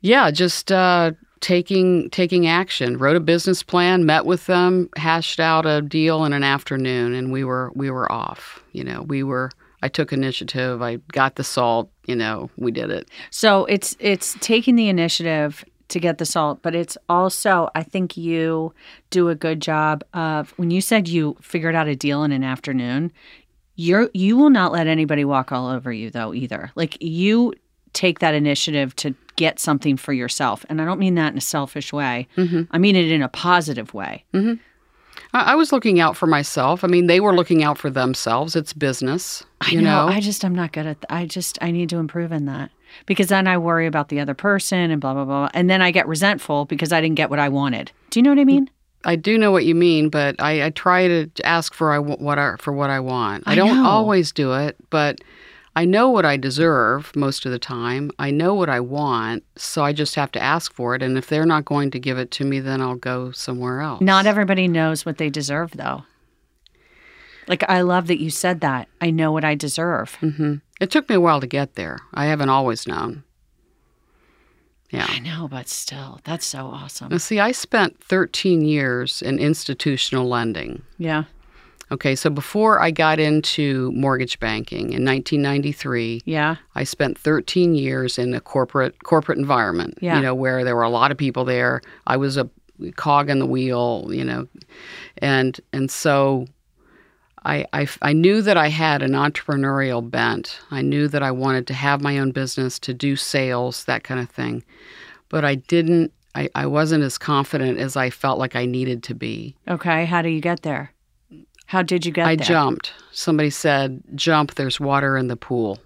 yeah, 0.00 0.30
just 0.30 0.70
uh 0.70 1.12
taking 1.40 2.10
taking 2.10 2.46
action. 2.46 2.96
Wrote 2.96 3.16
a 3.16 3.20
business 3.20 3.62
plan, 3.62 4.06
met 4.06 4.24
with 4.24 4.46
them, 4.46 4.88
hashed 4.96 5.40
out 5.40 5.66
a 5.66 5.82
deal 5.82 6.24
in 6.24 6.32
an 6.32 6.44
afternoon 6.44 7.14
and 7.14 7.32
we 7.32 7.42
were 7.42 7.72
we 7.74 7.90
were 7.90 8.10
off. 8.10 8.62
You 8.72 8.84
know, 8.84 9.02
we 9.02 9.22
were 9.22 9.50
I 9.82 9.88
took 9.88 10.12
initiative. 10.12 10.82
I 10.82 10.96
got 11.12 11.36
the 11.36 11.44
salt. 11.44 11.90
You 12.06 12.16
know, 12.16 12.50
we 12.56 12.72
did 12.72 12.90
it. 12.90 13.08
So 13.30 13.64
it's 13.66 13.96
it's 14.00 14.36
taking 14.40 14.76
the 14.76 14.88
initiative 14.88 15.64
to 15.88 16.00
get 16.00 16.18
the 16.18 16.26
salt, 16.26 16.60
but 16.62 16.74
it's 16.74 16.98
also 17.08 17.70
I 17.74 17.82
think 17.82 18.16
you 18.16 18.74
do 19.10 19.28
a 19.28 19.34
good 19.34 19.60
job 19.60 20.04
of 20.14 20.50
when 20.56 20.70
you 20.70 20.80
said 20.80 21.08
you 21.08 21.36
figured 21.40 21.74
out 21.74 21.88
a 21.88 21.96
deal 21.96 22.24
in 22.24 22.32
an 22.32 22.44
afternoon, 22.44 23.12
you're 23.76 24.10
you 24.14 24.36
will 24.36 24.50
not 24.50 24.72
let 24.72 24.86
anybody 24.86 25.24
walk 25.24 25.52
all 25.52 25.68
over 25.68 25.92
you 25.92 26.10
though 26.10 26.34
either. 26.34 26.70
Like 26.74 26.96
you 27.00 27.54
take 27.92 28.18
that 28.18 28.34
initiative 28.34 28.94
to 28.96 29.14
get 29.36 29.58
something 29.58 29.96
for 29.96 30.12
yourself. 30.12 30.64
And 30.68 30.82
I 30.82 30.84
don't 30.84 30.98
mean 30.98 31.14
that 31.14 31.32
in 31.32 31.38
a 31.38 31.42
selfish 31.42 31.92
way. 31.92 32.28
Mm-hmm. 32.36 32.62
I 32.70 32.78
mean 32.78 32.96
it 32.96 33.10
in 33.10 33.22
a 33.22 33.28
positive 33.28 33.94
way. 33.94 34.24
Mm-hmm. 34.34 34.54
I, 35.32 35.52
I 35.52 35.54
was 35.54 35.72
looking 35.72 36.00
out 36.00 36.16
for 36.16 36.26
myself. 36.26 36.84
I 36.84 36.86
mean, 36.86 37.06
they 37.06 37.20
were 37.20 37.34
looking 37.34 37.62
out 37.62 37.78
for 37.78 37.90
themselves. 37.90 38.56
It's 38.56 38.72
business. 38.72 39.44
I 39.60 39.70
you 39.70 39.80
know, 39.80 40.06
know. 40.06 40.12
I 40.12 40.20
just 40.20 40.44
I'm 40.44 40.54
not 40.54 40.72
good 40.72 40.86
at. 40.86 40.98
I 41.10 41.26
just 41.26 41.58
I 41.60 41.70
need 41.70 41.88
to 41.90 41.98
improve 41.98 42.32
in 42.32 42.46
that 42.46 42.70
because 43.06 43.28
then 43.28 43.46
I 43.46 43.58
worry 43.58 43.86
about 43.86 44.08
the 44.08 44.20
other 44.20 44.34
person 44.34 44.90
and 44.90 45.00
blah 45.00 45.14
blah 45.14 45.24
blah, 45.24 45.48
and 45.54 45.68
then 45.68 45.82
I 45.82 45.90
get 45.90 46.06
resentful 46.08 46.64
because 46.64 46.92
I 46.92 47.00
didn't 47.00 47.16
get 47.16 47.30
what 47.30 47.38
I 47.38 47.48
wanted. 47.48 47.92
Do 48.10 48.18
you 48.18 48.22
know 48.22 48.30
what 48.30 48.38
I 48.38 48.44
mean? 48.44 48.70
I 49.04 49.16
do 49.16 49.38
know 49.38 49.52
what 49.52 49.64
you 49.64 49.74
mean, 49.74 50.08
but 50.08 50.36
I, 50.40 50.66
I 50.66 50.70
try 50.70 51.06
to 51.06 51.30
ask 51.44 51.72
for 51.72 51.92
I, 51.92 51.98
what 51.98 52.38
I, 52.38 52.56
for 52.56 52.72
what 52.72 52.90
I 52.90 52.98
want. 52.98 53.44
I, 53.46 53.52
I 53.52 53.54
don't 53.54 53.82
know. 53.82 53.88
always 53.88 54.32
do 54.32 54.54
it, 54.54 54.76
but 54.90 55.20
I 55.78 55.84
know 55.84 56.10
what 56.10 56.24
I 56.24 56.36
deserve 56.36 57.14
most 57.14 57.46
of 57.46 57.52
the 57.52 57.58
time. 57.60 58.10
I 58.18 58.32
know 58.32 58.52
what 58.52 58.68
I 58.68 58.80
want, 58.80 59.44
so 59.54 59.84
I 59.84 59.92
just 59.92 60.16
have 60.16 60.32
to 60.32 60.42
ask 60.42 60.72
for 60.74 60.96
it. 60.96 61.04
And 61.04 61.16
if 61.16 61.28
they're 61.28 61.46
not 61.46 61.66
going 61.66 61.92
to 61.92 62.00
give 62.00 62.18
it 62.18 62.32
to 62.32 62.44
me, 62.44 62.58
then 62.58 62.80
I'll 62.80 62.96
go 62.96 63.30
somewhere 63.30 63.80
else. 63.80 64.00
Not 64.00 64.26
everybody 64.26 64.66
knows 64.66 65.06
what 65.06 65.18
they 65.18 65.30
deserve, 65.30 65.70
though. 65.76 66.02
Like, 67.46 67.62
I 67.70 67.82
love 67.82 68.08
that 68.08 68.20
you 68.20 68.28
said 68.28 68.60
that. 68.62 68.88
I 69.00 69.12
know 69.12 69.30
what 69.30 69.44
I 69.44 69.54
deserve. 69.54 70.16
hmm 70.16 70.56
It 70.80 70.90
took 70.90 71.08
me 71.08 71.14
a 71.14 71.20
while 71.20 71.40
to 71.40 71.46
get 71.46 71.76
there. 71.76 72.00
I 72.12 72.24
haven't 72.24 72.48
always 72.48 72.88
known. 72.88 73.22
Yeah. 74.90 75.06
I 75.08 75.20
know, 75.20 75.46
but 75.46 75.68
still, 75.68 76.18
that's 76.24 76.44
so 76.46 76.66
awesome. 76.66 77.10
Now, 77.10 77.18
see, 77.18 77.38
I 77.38 77.52
spent 77.52 78.02
13 78.02 78.62
years 78.62 79.22
in 79.22 79.38
institutional 79.38 80.26
lending. 80.28 80.82
Yeah. 80.98 81.24
Okay, 81.90 82.14
so 82.14 82.28
before 82.28 82.80
I 82.80 82.90
got 82.90 83.18
into 83.18 83.90
mortgage 83.92 84.38
banking 84.40 84.92
in 84.92 85.04
1993, 85.04 86.22
Yeah. 86.26 86.56
I 86.74 86.84
spent 86.84 87.18
13 87.18 87.74
years 87.74 88.18
in 88.18 88.34
a 88.34 88.40
corporate 88.40 89.02
corporate 89.04 89.38
environment. 89.38 89.98
Yeah. 90.00 90.16
You 90.16 90.22
know, 90.22 90.34
where 90.34 90.64
there 90.64 90.76
were 90.76 90.82
a 90.82 90.90
lot 90.90 91.10
of 91.10 91.16
people 91.16 91.44
there. 91.44 91.80
I 92.06 92.16
was 92.16 92.36
a 92.36 92.48
cog 92.96 93.30
in 93.30 93.38
the 93.38 93.46
wheel. 93.46 94.08
You 94.10 94.24
know, 94.24 94.48
and 95.18 95.58
and 95.72 95.90
so 95.90 96.46
I, 97.44 97.64
I 97.72 97.88
I 98.02 98.12
knew 98.12 98.42
that 98.42 98.56
I 98.56 98.68
had 98.68 99.02
an 99.02 99.12
entrepreneurial 99.12 100.08
bent. 100.08 100.60
I 100.70 100.82
knew 100.82 101.08
that 101.08 101.22
I 101.22 101.30
wanted 101.30 101.66
to 101.68 101.74
have 101.74 102.02
my 102.02 102.18
own 102.18 102.32
business, 102.32 102.78
to 102.80 102.92
do 102.92 103.16
sales, 103.16 103.84
that 103.84 104.04
kind 104.04 104.20
of 104.20 104.28
thing. 104.28 104.62
But 105.28 105.44
I 105.44 105.54
didn't. 105.54 106.12
I, 106.34 106.50
I 106.54 106.66
wasn't 106.66 107.02
as 107.02 107.16
confident 107.18 107.78
as 107.78 107.96
I 107.96 108.10
felt 108.10 108.38
like 108.38 108.54
I 108.54 108.66
needed 108.66 109.02
to 109.04 109.14
be. 109.14 109.56
Okay. 109.66 110.04
How 110.04 110.20
do 110.22 110.28
you 110.28 110.40
get 110.40 110.62
there? 110.62 110.92
How 111.68 111.82
did 111.82 112.04
you 112.06 112.12
get 112.12 112.26
I 112.26 112.36
there? 112.36 112.46
jumped. 112.46 112.92
Somebody 113.12 113.50
said, 113.50 114.02
"Jump. 114.14 114.54
There's 114.54 114.80
water 114.80 115.16
in 115.16 115.28
the 115.28 115.36
pool," 115.36 115.78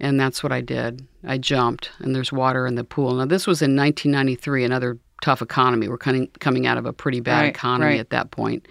and 0.00 0.18
that's 0.18 0.42
what 0.42 0.52
I 0.52 0.60
did. 0.60 1.06
I 1.26 1.38
jumped, 1.38 1.90
and 1.98 2.14
there's 2.14 2.32
water 2.32 2.66
in 2.66 2.74
the 2.76 2.84
pool. 2.84 3.14
Now 3.14 3.26
this 3.26 3.46
was 3.46 3.60
in 3.62 3.76
1993, 3.76 4.64
another 4.64 4.98
tough 5.22 5.42
economy. 5.42 5.88
We're 5.88 5.98
coming 5.98 6.28
coming 6.40 6.66
out 6.66 6.78
of 6.78 6.86
a 6.86 6.92
pretty 6.92 7.20
bad 7.20 7.40
Right, 7.42 7.48
economy 7.48 7.90
right. 7.92 8.00
at 8.00 8.10
that 8.10 8.30
point, 8.30 8.66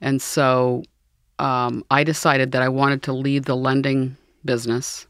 and 0.00 0.20
so 0.22 0.82
um, 1.38 1.84
I 1.90 2.04
decided 2.04 2.52
that 2.52 2.62
I 2.62 2.68
wanted 2.68 3.02
to 3.04 3.12
leave 3.12 3.44
the 3.44 3.56
lending 3.56 4.16
business 4.44 5.06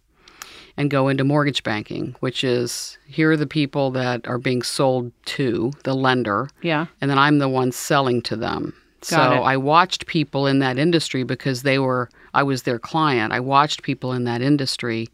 and 0.77 0.91
go 0.91 1.09
into 1.09 1.25
mortgage 1.25 1.63
banking, 1.63 2.15
which 2.21 2.43
is 2.43 2.99
here 3.07 3.31
are 3.33 3.37
the 3.37 3.47
people 3.47 3.91
that 3.93 4.27
are 4.27 4.39
being 4.39 4.63
sold 4.63 5.13
to 5.27 5.73
the 5.85 5.95
lender, 5.95 6.49
Yeah. 6.63 6.87
and 7.01 7.11
then 7.11 7.19
I'm 7.19 7.39
the 7.39 7.49
one 7.49 7.71
selling 7.73 8.23
to 8.23 8.37
them. 8.37 8.75
Got 9.01 9.33
so 9.33 9.43
it. 9.43 9.45
I 9.45 9.57
watched 9.57 10.07
people 10.07 10.47
in 10.47 10.59
that 10.61 10.79
industry 10.79 11.23
because 11.23 11.63
they 11.63 11.79
were 11.79 12.11
I 12.35 12.43
was 12.43 12.63
their 12.63 12.79
client. 12.79 13.33
I 13.33 13.41
watched 13.41 13.83
people 13.83 14.13
in 14.13 14.25
that 14.25 14.43
industry 14.43 15.09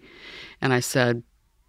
and 0.61 0.73
I 0.73 0.81
said 0.81 1.23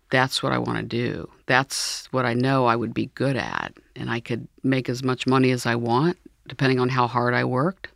that's 0.09 0.41
what 0.41 0.53
I 0.53 0.57
want 0.57 0.77
to 0.77 0.83
do. 0.83 1.29
That's 1.45 2.07
what 2.11 2.25
I 2.25 2.33
know 2.33 2.65
I 2.65 2.75
would 2.75 2.93
be 2.93 3.07
good 3.07 3.35
at 3.35 3.73
and 3.95 4.09
I 4.09 4.19
could 4.19 4.47
make 4.63 4.89
as 4.89 5.03
much 5.03 5.27
money 5.27 5.51
as 5.51 5.65
I 5.65 5.75
want 5.75 6.17
depending 6.47 6.79
on 6.79 6.89
how 6.89 7.07
hard 7.07 7.33
I 7.33 7.43
worked. 7.43 7.89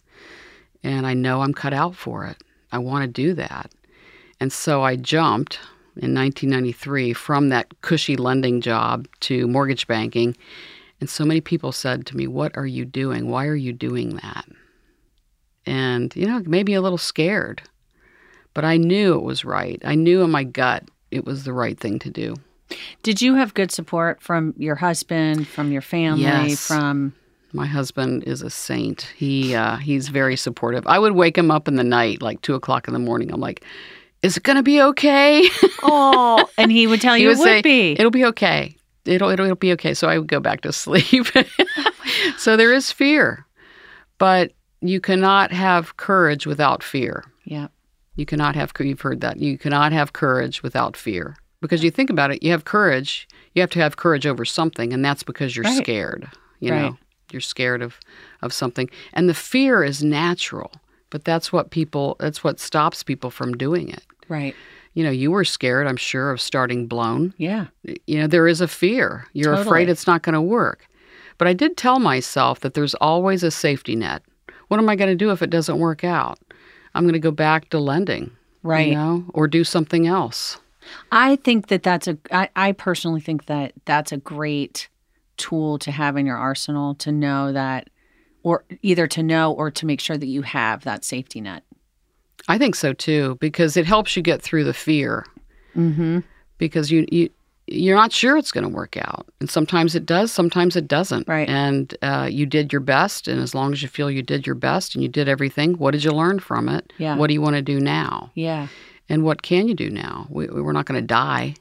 And 0.84 1.08
I 1.08 1.14
know 1.14 1.42
I'm 1.42 1.54
cut 1.54 1.74
out 1.74 1.96
for 1.96 2.26
it. 2.26 2.38
I 2.72 2.80
want 2.80 3.04
to 3.04 3.08
do 3.08 3.34
that. 3.36 3.72
And 4.40 4.52
so 4.52 4.84
I 4.84 4.96
jumped 4.96 5.60
in 5.98 6.16
1993 6.16 7.14
from 7.14 7.50
that 7.50 7.82
cushy 7.82 8.16
lending 8.16 8.62
job 8.62 9.08
to 9.22 9.48
mortgage 9.48 9.88
banking. 9.88 10.36
And 11.02 11.10
so 11.10 11.26
many 11.26 11.42
people 11.42 11.72
said 11.74 12.06
to 12.06 12.16
me, 12.16 12.28
What 12.28 12.56
are 12.56 12.66
you 12.68 12.86
doing? 12.86 13.28
Why 13.30 13.48
are 13.48 13.56
you 13.56 13.74
doing 13.74 14.16
that? 14.18 14.46
And, 15.66 16.16
you 16.16 16.26
know, 16.28 16.42
maybe 16.46 16.74
a 16.74 16.82
little 16.82 16.98
scared. 16.98 17.62
But 18.54 18.66
I 18.66 18.78
knew 18.78 19.16
it 19.16 19.24
was 19.24 19.44
right. 19.46 19.82
I 19.86 19.96
knew 19.96 20.22
in 20.24 20.32
my 20.32 20.44
gut 20.44 20.84
it 21.10 21.26
was 21.26 21.44
the 21.44 21.54
right 21.54 21.78
thing 21.80 22.00
to 22.00 22.10
do. 22.10 22.36
Did 23.04 23.22
you 23.22 23.36
have 23.36 23.54
good 23.54 23.72
support 23.72 24.22
from 24.22 24.54
your 24.58 24.76
husband, 24.76 25.48
from 25.48 25.72
your 25.72 25.82
family, 25.82 26.22
Yes. 26.24 26.66
from 26.68 27.14
My 27.54 27.66
husband 27.66 28.24
is 28.24 28.42
a 28.42 28.50
saint. 28.50 29.12
He 29.16 29.54
uh, 29.56 29.76
he's 29.78 30.08
very 30.08 30.38
supportive. 30.38 30.86
I 30.88 30.98
would 31.00 31.14
wake 31.14 31.38
him 31.38 31.52
up 31.52 31.68
in 31.68 31.76
the 31.76 31.84
night, 31.84 32.22
like 32.22 32.42
two 32.42 32.56
o'clock 32.56 32.88
in 32.88 32.94
the 32.94 33.00
morning. 33.00 33.30
I'm 33.32 33.42
like, 33.42 33.64
"Is 34.22 34.38
it 34.38 34.44
gonna 34.44 34.64
be 34.64 34.82
okay?" 34.82 35.44
Oh, 35.84 36.50
and 36.58 36.72
he 36.72 36.88
would 36.88 37.02
tell 37.02 37.18
you 37.18 37.28
would 37.28 37.38
it 37.38 37.40
would 37.40 37.46
say, 37.46 37.62
be. 37.62 37.92
"It'll 37.92 38.10
be 38.10 38.24
okay. 38.26 38.78
It'll, 39.06 39.30
it'll 39.30 39.46
it'll 39.46 39.56
be 39.56 39.72
okay." 39.74 39.94
So 39.94 40.08
I 40.08 40.18
would 40.18 40.28
go 40.28 40.40
back 40.40 40.62
to 40.62 40.72
sleep. 40.74 41.28
Oh, 41.36 41.44
so 42.38 42.56
there 42.58 42.74
is 42.74 42.92
fear, 42.92 43.46
but 44.18 44.52
you 44.82 45.00
cannot 45.00 45.52
have 45.52 45.98
courage 45.98 46.46
without 46.48 46.84
fear. 46.84 47.24
yeah. 47.44 47.68
You 48.18 48.26
cannot 48.26 48.56
have. 48.56 48.74
You've 48.80 49.02
heard 49.02 49.22
that. 49.22 49.38
You 49.38 49.58
cannot 49.58 49.94
have 49.94 50.12
courage 50.12 50.62
without 50.62 50.98
fear. 50.98 51.38
Because 51.62 51.82
you 51.84 51.90
think 51.90 52.10
about 52.10 52.30
it, 52.32 52.44
you 52.44 52.52
have 52.52 52.66
courage. 52.66 53.28
You 53.56 53.62
have 53.62 53.70
to 53.72 53.80
have 53.80 53.96
courage 53.96 54.28
over 54.28 54.44
something, 54.44 54.92
and 54.92 55.04
that's 55.04 55.24
because 55.24 55.56
you're 55.56 55.64
Right. 55.64 55.78
scared. 55.78 56.28
You 56.60 56.72
Right. 56.72 56.82
know, 56.82 56.98
you're 57.32 57.40
scared 57.42 57.82
of 57.82 58.00
of 58.42 58.52
something, 58.52 58.90
and 59.14 59.30
the 59.30 59.34
fear 59.34 59.82
is 59.84 60.04
natural. 60.04 60.72
But 61.10 61.24
that's 61.24 61.54
what 61.54 61.72
people. 61.72 62.18
That's 62.20 62.44
what 62.44 62.60
stops 62.60 63.02
people 63.02 63.32
from 63.32 63.54
doing 63.58 63.88
it. 63.90 64.04
Right. 64.28 64.56
You 64.94 65.04
know, 65.04 65.10
you 65.12 65.32
were 65.32 65.46
scared, 65.46 65.88
I'm 65.88 65.98
sure, 65.98 66.32
of 66.32 66.42
starting 66.42 66.88
blown. 66.88 67.34
Yeah. 67.38 67.68
You 68.08 68.20
know, 68.20 68.28
there 68.28 68.48
is 68.48 68.60
a 68.62 68.68
fear. 68.68 69.26
You're 69.34 69.56
Totally. 69.56 69.66
afraid 69.68 69.90
it's 69.90 70.06
not 70.08 70.22
going 70.22 70.34
to 70.34 70.42
work. 70.42 70.86
But 71.38 71.48
I 71.48 71.54
did 71.54 71.78
tell 71.78 72.00
myself 72.00 72.60
that 72.60 72.74
there's 72.74 72.94
always 72.96 73.42
a 73.44 73.52
safety 73.52 73.96
net. 73.96 74.22
What 74.68 74.80
am 74.80 74.90
I 74.90 74.96
going 74.96 75.10
to 75.10 75.16
do 75.16 75.32
if 75.32 75.42
it 75.42 75.50
doesn't 75.50 75.80
work 75.80 76.04
out? 76.04 76.40
I'm 76.94 77.04
going 77.04 77.14
to 77.14 77.20
go 77.20 77.32
back 77.32 77.70
to 77.70 77.80
lending, 77.80 78.32
Right. 78.64 78.90
you 78.90 78.96
know, 78.96 79.26
or 79.34 79.48
do 79.48 79.64
something 79.64 80.08
else. 80.08 80.60
I 81.12 81.38
think 81.38 81.68
that 81.68 81.84
that's 81.84 82.08
a. 82.08 82.18
I, 82.32 82.50
I 82.56 82.72
personally 82.74 83.22
think 83.22 83.46
that 83.46 83.72
that's 83.86 84.12
a 84.12 84.18
great 84.18 84.90
tool 85.38 85.78
to 85.80 85.92
have 85.92 86.18
in 86.18 86.26
your 86.26 86.38
arsenal 86.38 86.96
to 86.96 87.12
know 87.12 87.54
that, 87.54 87.90
or 88.44 88.66
either 88.82 89.08
to 89.08 89.24
know 89.24 89.54
or 89.54 89.72
to 89.72 89.86
make 89.86 90.00
sure 90.00 90.18
that 90.18 90.26
you 90.28 90.42
have 90.42 90.84
that 90.84 91.06
safety 91.06 91.40
net. 91.40 91.64
I 92.48 92.58
think 92.58 92.76
so 92.76 92.94
too, 92.94 93.38
because 93.40 93.78
it 93.78 93.86
helps 93.86 94.16
you 94.16 94.24
get 94.24 94.42
through 94.42 94.64
the 94.64 94.74
fear. 94.74 95.26
Mm-hmm. 95.76 96.20
Because 96.58 96.92
you 96.92 97.06
you 97.12 97.30
you're 97.68 97.96
not 97.96 98.12
sure 98.12 98.38
it's 98.38 98.52
going 98.52 98.64
to 98.66 98.70
work 98.70 98.98
out, 98.98 99.28
and 99.40 99.50
sometimes 99.50 99.96
it 99.96 100.06
does, 100.06 100.32
sometimes 100.32 100.76
it 100.76 100.88
doesn't. 100.88 101.28
Right. 101.28 101.48
And 101.48 101.96
uh, 102.02 102.28
you 102.30 102.46
did 102.46 102.74
your 102.74 102.82
best, 102.82 103.28
and 103.28 103.42
as 103.42 103.56
long 103.56 103.72
as 103.72 103.82
you 103.82 103.88
feel 103.88 104.12
you 104.12 104.22
did 104.22 104.46
your 104.46 104.56
best 104.56 104.94
and 104.94 105.02
you 105.02 105.10
did 105.10 105.30
everything, 105.30 105.74
what 105.74 105.92
did 105.92 106.04
you 106.04 106.12
learn 106.12 106.40
from 106.40 106.68
it? 106.68 106.92
Yeah. 106.98 107.16
What 107.16 107.28
do 107.28 107.34
you 107.34 107.42
want 107.42 107.56
to 107.56 107.62
do 107.62 107.80
now? 107.80 108.32
Yeah. 108.36 108.68
And 109.08 109.24
what 109.24 109.42
can 109.42 109.68
you 109.68 109.74
do 109.74 109.90
now? 109.90 110.28
We, 110.30 110.48
we're 110.48 110.72
not 110.72 110.86
going 110.86 111.02
to 111.02 111.08
die. 111.08 111.56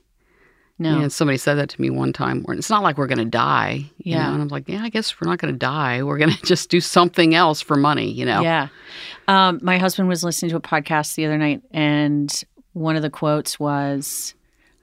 No. 0.80 0.98
And 0.98 1.12
somebody 1.12 1.36
said 1.38 1.54
that 1.56 1.68
to 1.68 1.80
me 1.80 1.90
one 1.90 2.12
time. 2.12 2.44
It's 2.48 2.70
not 2.70 2.82
like 2.82 2.96
we're 2.98 3.06
going 3.06 3.18
to 3.18 3.24
die. 3.26 3.84
you 3.98 4.14
Yeah. 4.16 4.26
know? 4.26 4.32
And 4.32 4.42
I'm 4.42 4.48
like, 4.48 4.66
yeah, 4.66 4.82
I 4.82 4.88
guess 4.88 5.20
we're 5.20 5.28
not 5.28 5.38
going 5.38 5.52
to 5.54 5.58
die. 5.58 6.02
We're 6.02 6.16
going 6.18 6.32
to 6.36 6.42
just 6.42 6.70
do 6.70 6.80
something 6.80 7.34
else 7.34 7.60
for 7.60 7.76
money. 7.76 8.10
You 8.10 8.24
know. 8.24 8.40
Yeah. 8.42 8.68
Um, 9.28 9.60
my 9.62 9.76
husband 9.78 10.08
was 10.08 10.24
listening 10.24 10.50
to 10.50 10.56
a 10.56 10.60
podcast 10.60 11.14
the 11.14 11.26
other 11.26 11.38
night, 11.38 11.62
and 11.70 12.32
one 12.72 12.96
of 12.96 13.02
the 13.02 13.10
quotes 13.10 13.60
was, 13.60 14.34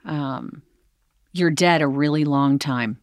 um, 0.04 0.62
You're 1.32 1.50
dead 1.50 1.82
a 1.82 1.86
really 1.88 2.24
long 2.24 2.58
time, 2.58 2.98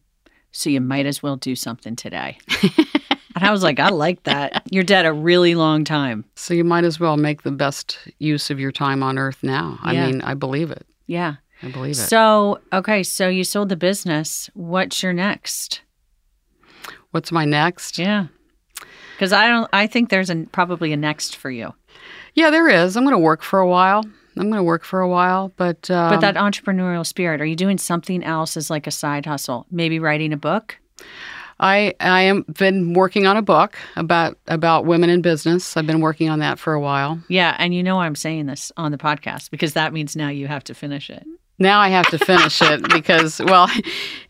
so 0.50 0.70
you 0.70 0.80
might 0.80 1.06
as 1.06 1.22
well 1.22 1.36
do 1.36 1.54
something 1.54 1.96
today. 1.96 2.38
and 2.62 3.44
I 3.44 3.50
was 3.50 3.62
like, 3.62 3.78
I 3.78 3.90
like 3.90 4.22
that. 4.24 4.62
You're 4.70 4.84
dead 4.84 5.04
a 5.06 5.12
really 5.12 5.54
long 5.54 5.84
time. 5.84 6.24
So 6.34 6.54
you 6.54 6.64
might 6.64 6.84
as 6.84 6.98
well 6.98 7.16
make 7.16 7.42
the 7.42 7.52
best 7.52 7.98
use 8.18 8.50
of 8.50 8.58
your 8.58 8.72
time 8.72 9.02
on 9.02 9.18
Earth 9.18 9.42
now. 9.42 9.78
I 9.82 9.92
Yeah. 9.92 10.06
mean, 10.06 10.22
I 10.22 10.34
believe 10.34 10.70
it. 10.70 10.86
Yeah. 11.06 11.34
I 11.62 11.70
believe 11.70 11.92
it. 11.92 11.94
So, 11.94 12.60
okay, 12.72 13.02
so 13.02 13.28
you 13.28 13.44
sold 13.44 13.68
the 13.68 13.76
business. 13.76 14.50
What's 14.54 15.02
your 15.02 15.12
next? 15.12 15.80
What's 17.10 17.32
my 17.32 17.44
next? 17.44 17.98
Yeah. 17.98 18.26
Because 19.14 19.32
I 19.32 19.48
don't, 19.48 19.68
I 19.72 19.86
think 19.86 20.10
there's 20.10 20.28
a, 20.28 20.44
probably 20.52 20.92
a 20.92 20.96
next 20.96 21.36
for 21.36 21.50
you. 21.50 21.72
Yeah, 22.34 22.50
there 22.50 22.68
is. 22.68 22.96
I'm 22.96 23.04
going 23.04 23.14
to 23.14 23.18
work 23.18 23.42
for 23.42 23.58
a 23.58 23.68
while. 23.68 24.04
I'm 24.36 24.50
going 24.50 24.60
to 24.60 24.62
work 24.62 24.84
for 24.84 25.00
a 25.00 25.08
while, 25.08 25.50
but 25.56 25.90
um, 25.90 26.10
But 26.10 26.20
that 26.20 26.34
entrepreneurial 26.34 27.06
spirit, 27.06 27.40
are 27.40 27.46
you 27.46 27.56
doing 27.56 27.78
something 27.78 28.22
else 28.22 28.56
as 28.58 28.68
like 28.68 28.86
a 28.86 28.90
side 28.90 29.24
hustle? 29.24 29.64
Maybe 29.70 29.98
writing 29.98 30.34
a 30.34 30.36
book? 30.36 30.76
I 31.58 31.94
I 32.00 32.22
am 32.22 32.44
been 32.58 32.92
working 32.92 33.26
on 33.26 33.38
a 33.38 33.42
book 33.42 33.78
about 33.96 34.36
about 34.46 34.84
women 34.84 35.08
in 35.08 35.22
business. 35.22 35.74
I've 35.74 35.86
been 35.86 36.02
working 36.02 36.28
on 36.28 36.40
that 36.40 36.58
for 36.58 36.74
a 36.74 36.80
while. 36.80 37.18
Yeah, 37.28 37.56
and 37.58 37.74
you 37.74 37.82
know 37.82 38.00
I'm 38.00 38.14
saying 38.14 38.44
this 38.44 38.70
on 38.76 38.92
the 38.92 38.98
podcast 38.98 39.50
because 39.50 39.72
that 39.72 39.94
means 39.94 40.14
now 40.14 40.28
you 40.28 40.48
have 40.48 40.64
to 40.64 40.74
finish 40.74 41.08
it. 41.08 41.26
Now 41.58 41.80
I 41.80 41.88
have 41.88 42.06
to 42.10 42.18
finish 42.18 42.60
it 42.60 42.86
because, 42.90 43.40
well, 43.40 43.70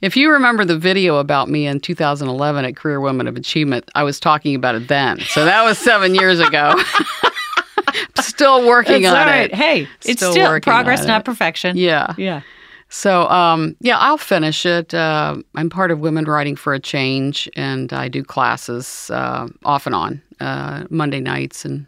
if 0.01 0.17
you 0.17 0.31
remember 0.31 0.65
the 0.65 0.79
video 0.79 1.17
about 1.17 1.49
me 1.49 1.67
in 1.67 1.81
2011 1.81 2.65
at 2.65 2.77
Career 2.77 3.01
Women 3.01 3.27
of 3.27 3.37
Achievement, 3.37 3.91
I 3.97 4.05
was 4.05 4.21
talking 4.21 4.55
about 4.55 4.77
it 4.77 4.87
then. 4.89 5.19
So 5.21 5.45
that 5.45 5.65
was 5.65 5.77
seven 5.79 6.15
years 6.15 6.39
ago. 6.41 6.75
Still 8.21 8.67
working 8.67 9.03
That's 9.03 9.15
on 9.17 9.27
right. 9.27 9.51
it. 9.51 9.55
Hey, 9.55 9.89
it's 10.05 10.21
Still 10.21 10.33
still 10.33 10.61
progress, 10.61 11.07
not 11.07 11.23
it. 11.23 11.25
perfection. 11.25 11.77
Yeah. 11.77 12.15
Yeah. 12.19 12.43
So, 12.89 13.29
um, 13.29 13.75
yeah, 13.81 13.99
I'll 13.99 14.19
finish 14.19 14.65
it. 14.65 14.95
Uh, 14.95 15.37
I'm 15.55 15.71
part 15.71 15.91
of 15.91 15.99
Women 16.01 16.25
Writing 16.27 16.55
for 16.55 16.73
a 16.75 16.79
Change, 16.79 17.49
and 17.57 17.93
I 17.93 18.09
do 18.09 18.23
classes 18.23 19.11
uh, 19.13 19.49
off 19.65 19.87
and 19.87 19.95
on 19.95 20.23
uh, 20.41 20.85
Monday 20.91 21.21
nights, 21.21 21.65
and 21.65 21.87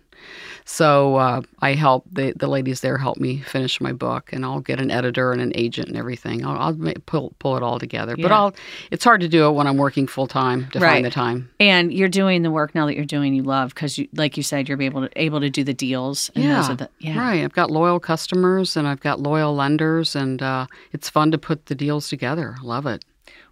so 0.70 1.16
uh, 1.16 1.40
I 1.61 1.72
help 1.72 2.04
the 2.12 2.35
the 2.37 2.46
ladies 2.46 2.81
there 2.83 2.98
help 2.98 3.16
me 3.16 3.38
finish 3.38 3.81
my 3.81 3.92
book, 3.92 4.33
and 4.35 4.44
I'll 4.44 4.61
get 4.61 4.78
an 4.81 4.90
editor 4.90 5.33
and 5.33 5.40
an 5.40 5.52
agent 5.54 5.88
and 5.88 5.96
everything. 5.96 6.44
I'll, 6.44 6.59
I'll 6.59 6.92
pull 7.07 7.33
pull 7.38 7.57
it 7.57 7.62
all 7.62 7.78
together. 7.78 8.16
But 8.16 8.33
I'll 8.33 8.54
it's 8.90 9.02
hard 9.02 9.22
to 9.22 9.28
do 9.28 9.46
it 9.48 9.52
when 9.52 9.66
I'm 9.66 9.78
working 9.78 10.07
full 10.07 10.26
time 10.26 10.68
to 10.72 10.78
Right. 10.78 10.96
find 10.96 11.04
the 11.07 11.11
time. 11.11 11.48
And 11.59 11.90
you're 11.92 12.11
doing 12.11 12.42
the 12.42 12.50
work 12.50 12.74
now 12.74 12.85
that 12.85 12.94
you're 12.96 13.07
doing 13.07 13.33
you 13.35 13.42
love 13.42 13.70
because 13.74 13.96
you 13.96 14.09
like 14.14 14.37
you 14.37 14.42
said 14.42 14.68
you're 14.68 14.81
able 14.83 15.09
to 15.09 15.11
able 15.16 15.40
to 15.40 15.48
do 15.48 15.64
the 15.64 15.72
deals 15.74 16.31
Yeah, 16.35 16.74
the 16.74 16.90
yeah. 16.98 17.18
Right. 17.18 17.42
I've 17.42 17.54
got 17.54 17.70
loyal 17.70 17.98
customers 17.98 18.76
and 18.76 18.87
I've 18.87 19.00
got 19.00 19.20
loyal 19.20 19.54
lenders, 19.57 20.14
and 20.14 20.42
uh, 20.42 20.66
it's 20.92 21.09
fun 21.09 21.31
to 21.31 21.38
put 21.38 21.66
the 21.66 21.74
deals 21.74 22.11
together. 22.11 22.57
Love 22.62 22.85
it. 22.85 23.04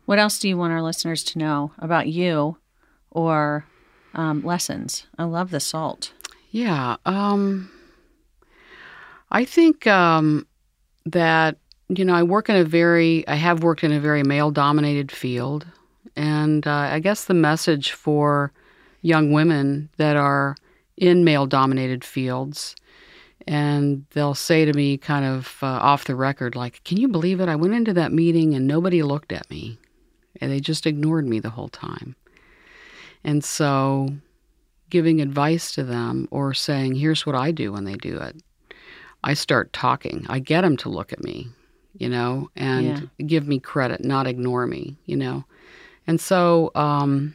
What 0.05 0.18
else 0.18 0.38
do 0.38 0.48
you 0.50 0.59
want 0.59 0.72
our 0.74 0.83
listeners 0.83 1.24
to 1.24 1.38
know 1.38 1.72
about 1.79 2.09
you 2.09 2.59
or 3.11 3.64
um, 4.14 4.42
lessons? 4.44 5.07
I 5.18 5.24
love 5.24 5.50
the 5.50 5.61
salt. 5.61 6.12
Yeah. 6.57 6.97
Um, 7.05 7.71
I 9.31 9.45
think 9.45 9.87
um, 9.87 10.47
that, 11.05 11.59
you 11.90 12.03
know, 12.03 12.14
I 12.14 12.23
work 12.23 12.49
in 12.49 12.57
a 12.57 12.64
very, 12.64 13.29
I 13.29 13.35
have 13.35 13.62
worked 13.62 13.85
in 13.85 13.92
a 13.92 14.01
very 14.01 14.23
male 14.23 14.51
dominated 14.51 15.12
field. 15.12 15.66
And 16.16 16.66
uh, 16.66 16.71
I 16.71 17.01
guess 17.01 17.27
the 17.27 17.35
message 17.35 17.92
for 17.92 18.55
young 19.03 19.33
women 19.33 19.90
that 19.99 20.16
are 20.16 20.57
in 20.97 21.25
male 21.25 21.45
dominated 21.45 22.03
fields, 22.03 22.75
and 23.47 24.07
they'll 24.12 24.35
say 24.35 24.64
to 24.64 24.73
me, 24.73 24.97
kind 24.97 25.27
of 25.27 25.59
uh, 25.61 25.66
off 25.66 26.07
the 26.07 26.16
record, 26.16 26.57
like, 26.57 26.83
Can 26.85 26.97
you 26.97 27.09
believe 27.09 27.38
it? 27.38 27.51
I 27.51 27.57
went 27.57 27.75
into 27.75 27.92
that 27.92 28.12
meeting 28.12 28.55
and 28.55 28.66
nobody 28.66 29.03
looked 29.03 29.31
at 29.31 29.51
me. 29.51 29.77
And 30.40 30.51
they 30.51 30.61
just 30.61 30.87
ignored 30.87 31.27
me 31.27 31.38
the 31.38 31.51
whole 31.51 31.69
time. 31.69 32.16
And 33.23 33.45
so 33.45 34.09
giving 34.90 35.20
advice 35.20 35.72
to 35.72 35.85
them 35.85 36.29
or 36.31 36.55
saying, 36.55 36.94
here's 36.94 37.27
what 37.27 37.35
I 37.35 37.51
do 37.51 37.72
when 37.72 37.85
they 37.85 37.94
do 37.94 38.18
it. 38.18 38.37
I 39.25 39.35
start 39.35 39.72
talking. 39.72 40.25
I 40.29 40.38
get 40.38 40.61
them 40.61 40.77
to 40.79 40.88
look 40.88 41.12
at 41.12 41.22
me, 41.22 41.49
you 41.94 42.09
know, 42.09 42.49
and 42.55 43.11
give 43.27 43.49
me 43.49 43.59
credit, 43.59 44.05
not 44.05 44.27
ignore 44.27 44.66
me, 44.66 44.96
you 45.07 45.16
know. 45.16 45.44
And 46.07 46.20
so, 46.20 46.70
um, 46.75 47.35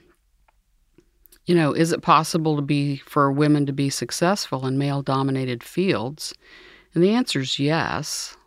you 1.45 1.55
know, 1.55 1.73
is 1.73 1.91
it 1.91 2.01
possible 2.01 2.55
to 2.55 2.61
be 2.61 2.97
for 2.97 3.31
women 3.31 3.65
to 3.65 3.73
be 3.73 3.89
successful 3.89 4.65
in 4.65 4.77
male 4.77 5.01
dominated 5.01 5.63
fields? 5.63 6.33
And 6.93 7.03
the 7.03 7.11
answer 7.11 7.41
is 7.41 7.59
yes. 7.59 8.37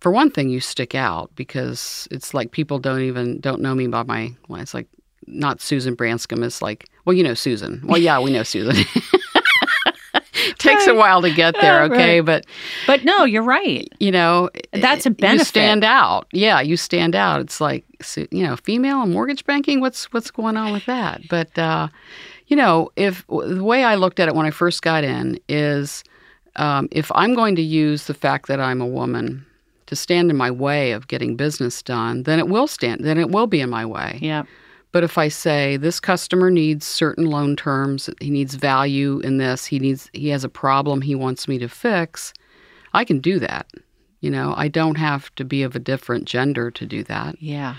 For 0.00 0.10
one 0.10 0.30
thing, 0.30 0.50
you 0.50 0.60
stick 0.60 0.94
out 0.94 1.30
because 1.36 2.08
it's 2.10 2.34
like 2.34 2.50
people 2.50 2.78
don't 2.78 3.02
even 3.02 3.40
don't 3.40 3.62
know 3.62 3.74
me 3.74 3.86
by 3.86 4.02
my. 4.02 4.34
Well, 4.48 4.60
it's 4.60 4.74
like 4.74 4.88
not 5.26 5.60
Susan 5.60 5.94
Branscombe. 5.94 6.42
is 6.42 6.62
like, 6.62 6.88
well, 7.04 7.14
you 7.14 7.22
know 7.22 7.34
Susan. 7.34 7.80
Well, 7.84 7.98
yeah, 7.98 8.18
we 8.20 8.32
know 8.32 8.42
Susan. 8.42 8.84
Takes 10.58 10.86
a 10.86 10.94
while 10.94 11.22
to 11.22 11.32
get 11.32 11.54
there, 11.60 11.82
okay, 11.84 12.20
but 12.20 12.46
But 12.86 13.04
no, 13.04 13.24
you're 13.24 13.42
right. 13.42 13.88
you 14.00 14.10
know 14.10 14.50
That's 14.72 15.06
a 15.06 15.10
benefit. 15.10 15.40
You 15.40 15.44
stand 15.44 15.84
out. 15.84 16.26
Yeah, 16.32 16.60
you 16.60 16.76
stand 16.76 17.14
out. 17.14 17.40
It's 17.40 17.60
like 17.60 17.84
you 18.30 18.46
know, 18.46 18.56
female 18.56 19.06
mortgage 19.06 19.44
banking. 19.44 19.80
What's 19.80 20.12
what's 20.12 20.30
going 20.30 20.56
on 20.56 20.72
with 20.72 20.86
that? 20.86 21.20
But 21.28 21.56
uh, 21.58 21.88
you 22.46 22.56
know, 22.56 22.90
if 22.96 23.26
the 23.28 23.62
way 23.62 23.84
I 23.84 23.94
looked 23.94 24.20
at 24.20 24.28
it 24.28 24.34
when 24.34 24.46
I 24.46 24.50
first 24.50 24.82
got 24.82 25.04
in 25.04 25.38
is, 25.48 26.02
um, 26.56 26.88
if 26.90 27.10
I'm 27.14 27.34
going 27.34 27.56
to 27.56 27.62
use 27.62 28.06
the 28.06 28.14
fact 28.14 28.46
that 28.48 28.60
I'm 28.60 28.80
a 28.80 28.86
woman 28.86 29.44
to 29.86 29.96
stand 29.96 30.30
in 30.30 30.36
my 30.36 30.50
way 30.50 30.92
of 30.92 31.08
getting 31.08 31.36
business 31.36 31.82
done, 31.82 32.22
then 32.24 32.38
it 32.38 32.48
will 32.48 32.66
stand. 32.66 33.04
Then 33.04 33.18
it 33.18 33.30
will 33.30 33.46
be 33.46 33.60
in 33.60 33.70
my 33.70 33.84
way. 33.84 34.18
Yeah. 34.22 34.44
But 34.92 35.04
if 35.04 35.16
I 35.16 35.28
say 35.28 35.78
this 35.78 36.00
customer 36.00 36.50
needs 36.50 36.86
certain 36.86 37.26
loan 37.26 37.56
terms, 37.56 38.10
he 38.20 38.30
needs 38.30 38.54
value 38.54 39.20
in 39.20 39.38
this, 39.38 39.64
he 39.66 39.78
needs 39.78 40.10
he 40.12 40.28
has 40.28 40.44
a 40.44 40.48
problem 40.48 41.00
he 41.00 41.14
wants 41.14 41.48
me 41.48 41.58
to 41.58 41.68
fix, 41.68 42.34
I 42.92 43.04
can 43.04 43.18
do 43.18 43.38
that. 43.38 43.66
You 44.20 44.30
know, 44.30 44.54
I 44.56 44.68
don't 44.68 44.96
have 44.96 45.34
to 45.34 45.44
be 45.44 45.62
of 45.62 45.74
a 45.74 45.80
different 45.80 46.26
gender 46.26 46.70
to 46.70 46.86
do 46.86 47.02
that. 47.04 47.40
Yeah. 47.42 47.76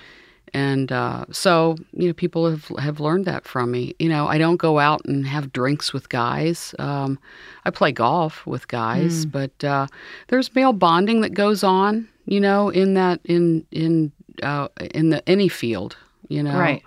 And 0.53 0.91
uh, 0.91 1.25
so, 1.31 1.77
you 1.93 2.07
know, 2.07 2.13
people 2.13 2.49
have 2.49 2.67
have 2.77 2.99
learned 2.99 3.25
that 3.25 3.45
from 3.45 3.71
me. 3.71 3.95
You 3.97 4.09
know, 4.09 4.27
I 4.27 4.37
don't 4.37 4.57
go 4.57 4.77
out 4.77 5.03
and 5.05 5.25
have 5.25 5.53
drinks 5.53 5.93
with 5.93 6.09
guys. 6.09 6.75
Um, 6.77 7.17
I 7.65 7.71
play 7.71 7.91
golf 7.91 8.45
with 8.45 8.67
guys, 8.67 9.25
but 9.25 9.63
uh, 9.63 9.87
there's 10.27 10.53
male 10.53 10.73
bonding 10.73 11.21
that 11.21 11.33
goes 11.33 11.63
on. 11.63 12.07
You 12.25 12.39
know, 12.39 12.69
in 12.69 12.93
that 12.93 13.19
in 13.23 13.65
in 13.71 14.11
uh, 14.43 14.67
in 14.93 15.09
the 15.09 15.27
any 15.27 15.47
field. 15.47 15.97
You 16.29 16.43
know, 16.43 16.57
Right. 16.57 16.83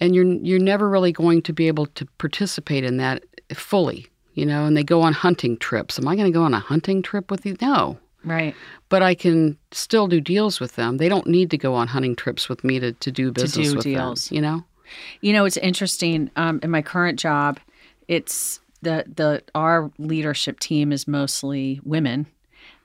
and 0.00 0.14
you're 0.14 0.24
you're 0.24 0.58
never 0.58 0.88
really 0.88 1.12
going 1.12 1.42
to 1.42 1.52
be 1.52 1.68
able 1.68 1.86
to 1.86 2.06
participate 2.18 2.84
in 2.84 2.96
that 2.98 3.24
fully. 3.54 4.06
You 4.34 4.46
know, 4.46 4.66
and 4.66 4.76
they 4.76 4.84
go 4.84 5.02
on 5.02 5.14
hunting 5.14 5.56
trips. 5.56 5.98
Am 5.98 6.06
I 6.06 6.14
going 6.14 6.30
to 6.32 6.36
go 6.38 6.44
on 6.44 6.54
a 6.54 6.60
hunting 6.60 7.02
trip 7.02 7.28
with 7.30 7.44
you? 7.44 7.56
No 7.60 7.98
Right. 8.24 8.54
but 8.88 9.02
I 9.02 9.14
can 9.14 9.56
still 9.72 10.06
do 10.06 10.20
deals 10.20 10.60
with 10.60 10.76
them. 10.76 10.98
They 10.98 11.08
don't 11.08 11.26
need 11.26 11.50
to 11.50 11.58
go 11.58 11.74
on 11.74 11.88
hunting 11.88 12.14
trips 12.16 12.48
with 12.48 12.62
me 12.62 12.78
to, 12.78 12.92
to 12.92 13.10
do 13.10 13.32
business 13.32 13.52
to 13.66 13.72
do 13.72 13.76
with 13.76 13.84
deals. 13.84 14.28
them. 14.28 14.36
You 14.36 14.42
know? 14.42 14.64
You 15.20 15.32
know, 15.32 15.44
it's 15.44 15.56
interesting. 15.56 16.30
Um, 16.36 16.60
in 16.62 16.70
my 16.70 16.82
current 16.82 17.18
job, 17.18 17.58
it's 18.06 18.60
the 18.82 19.04
the 19.14 19.42
our 19.54 19.90
leadership 19.98 20.60
team 20.60 20.92
is 20.92 21.06
mostly 21.08 21.80
women, 21.84 22.26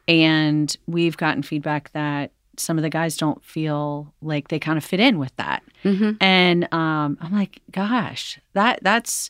and 0.07 0.75
we've 0.87 1.17
gotten 1.17 1.43
feedback 1.43 1.91
that 1.93 2.31
some 2.57 2.77
of 2.77 2.81
the 2.83 2.89
guys 2.89 3.17
don't 3.17 3.43
feel 3.43 4.13
like 4.21 4.47
they 4.49 4.59
kind 4.59 4.77
of 4.77 4.83
fit 4.83 4.99
in 4.99 5.17
with 5.19 5.35
that. 5.37 5.63
Mhm. 5.83 6.17
And 6.21 6.73
um, 6.73 7.17
I'm 7.21 7.31
like, 7.33 7.61
gosh, 7.71 8.39
that 8.53 8.79
that's 8.83 9.29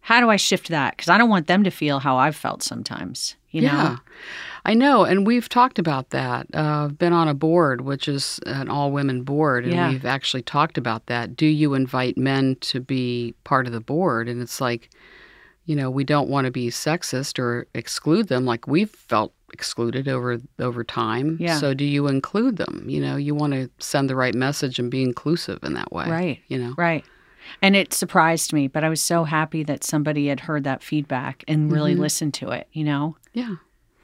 how 0.00 0.20
do 0.20 0.28
I 0.28 0.36
shift 0.36 0.68
that? 0.68 0.96
Because 0.96 1.08
I 1.08 1.16
don't 1.16 1.30
want 1.30 1.46
them 1.46 1.64
to 1.64 1.70
feel 1.70 1.98
how 1.98 2.16
I've 2.18 2.36
felt 2.36 2.62
sometimes. 2.62 3.36
You 3.50 3.62
know? 3.62 3.68
Yeah, 3.68 3.96
I 4.64 4.74
know. 4.74 5.04
And 5.04 5.24
we've 5.24 5.48
talked 5.48 5.78
about 5.78 6.10
that. 6.10 6.48
Uh, 6.52 6.86
I've 6.86 6.98
been 6.98 7.12
on 7.12 7.28
a 7.28 7.34
board, 7.34 7.82
which 7.82 8.08
is 8.08 8.40
an 8.46 8.68
all 8.68 8.90
women 8.90 9.22
board, 9.22 9.64
and 9.64 9.72
Yeah. 9.72 9.88
we've 9.90 10.04
actually 10.04 10.42
talked 10.42 10.76
about 10.76 11.06
that. 11.06 11.36
Do 11.36 11.46
you 11.46 11.74
invite 11.74 12.18
men 12.18 12.56
to 12.62 12.80
be 12.80 13.34
part 13.44 13.66
of 13.68 13.72
the 13.72 13.80
board? 13.80 14.28
And 14.28 14.42
it's 14.42 14.60
like, 14.60 14.90
you 15.66 15.76
know, 15.76 15.88
we 15.88 16.02
don't 16.02 16.28
want 16.28 16.46
to 16.46 16.50
be 16.50 16.66
sexist 16.68 17.38
or 17.38 17.66
exclude 17.74 18.26
them 18.26 18.44
like 18.44 18.66
we've 18.66 18.90
felt 18.90 19.32
excluded 19.54 20.08
over 20.08 20.38
over 20.58 20.84
time. 20.84 21.38
Yeah. 21.40 21.58
So 21.58 21.72
do 21.72 21.84
you 21.84 22.08
include 22.08 22.56
them? 22.58 22.84
You 22.86 23.00
know, 23.00 23.16
you 23.16 23.34
want 23.34 23.52
to 23.54 23.70
send 23.78 24.10
the 24.10 24.16
right 24.16 24.34
message 24.34 24.78
and 24.78 24.90
be 24.90 25.02
inclusive 25.02 25.60
in 25.62 25.72
that 25.74 25.90
way. 25.92 26.10
Right. 26.10 26.40
You 26.48 26.58
know. 26.58 26.74
Right. 26.76 27.04
And 27.62 27.76
it 27.76 27.94
surprised 27.94 28.52
me, 28.52 28.68
but 28.68 28.84
I 28.84 28.88
was 28.88 29.02
so 29.02 29.24
happy 29.24 29.62
that 29.64 29.84
somebody 29.84 30.28
had 30.28 30.40
heard 30.40 30.64
that 30.64 30.82
feedback 30.82 31.44
and 31.46 31.70
really 31.70 31.92
Mm-hmm. 31.92 32.00
listened 32.02 32.34
to 32.34 32.50
it, 32.50 32.66
you 32.72 32.84
know? 32.84 33.16
Yeah. 33.32 33.56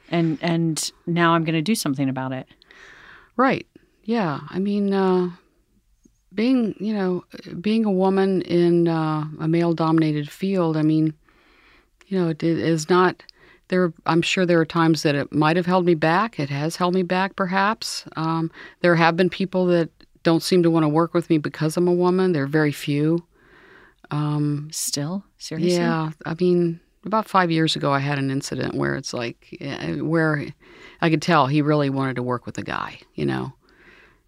And 0.09 0.37
and 0.41 0.91
now 1.05 1.33
I'm 1.33 1.43
going 1.43 1.55
to 1.55 1.61
do 1.61 1.75
something 1.75 2.09
about 2.09 2.31
it. 2.31 2.47
Right. 3.37 3.67
Yeah. 4.03 4.39
I 4.49 4.59
mean, 4.59 4.93
uh, 4.93 5.31
being 6.33 6.75
you 6.79 6.93
know, 6.93 7.25
being 7.59 7.85
a 7.85 7.91
woman 7.91 8.41
in 8.43 8.87
uh, 8.87 9.25
a 9.39 9.47
male-dominated 9.47 10.29
field. 10.29 10.77
I 10.77 10.81
mean, 10.83 11.13
you 12.07 12.17
know, 12.19 12.29
it 12.29 12.43
is 12.43 12.89
not. 12.89 13.23
There, 13.71 13.91
I'm 14.05 14.21
sure 14.21 14.45
there 14.45 14.59
are 14.59 14.65
times 14.65 15.01
that 15.03 15.15
it 15.15 15.31
might 15.33 15.55
have 15.55 15.65
held 15.65 15.85
me 15.85 15.95
back. 15.95 16.39
It 16.39 16.49
has 16.49 16.75
held 16.75 16.93
me 16.93 17.03
back, 17.03 17.35
perhaps. 17.37 18.03
Um, 18.17 18.51
there 18.81 18.95
have 18.95 19.15
been 19.15 19.29
people 19.29 19.65
that 19.67 19.89
don't 20.23 20.43
seem 20.43 20.61
to 20.63 20.69
want 20.69 20.83
to 20.83 20.89
work 20.89 21.13
with 21.13 21.29
me 21.29 21.37
because 21.39 21.77
I'm 21.77 21.87
a 21.87 21.93
woman. 21.93 22.33
There 22.33 22.43
are 22.43 22.47
very 22.47 22.73
few. 22.73 23.25
Um, 24.11 24.67
Still? 24.73 25.23
Seriously? 25.37 25.77
yeah, 25.77 26.11
I 26.25 26.35
mean, 26.39 26.81
about 27.05 27.29
five 27.29 27.49
years 27.49 27.75
ago, 27.77 27.93
I 27.93 27.99
had 27.99 28.19
an 28.19 28.29
incident 28.29 28.75
where 28.75 28.95
it's 28.95 29.13
like, 29.13 29.57
eh, 29.61 29.95
where 30.01 30.47
I 31.01 31.09
could 31.09 31.21
tell 31.21 31.47
he 31.47 31.61
really 31.61 31.89
wanted 31.89 32.17
to 32.17 32.23
work 32.23 32.45
with 32.45 32.57
a 32.57 32.63
guy, 32.63 32.99
you 33.15 33.25
know, 33.25 33.53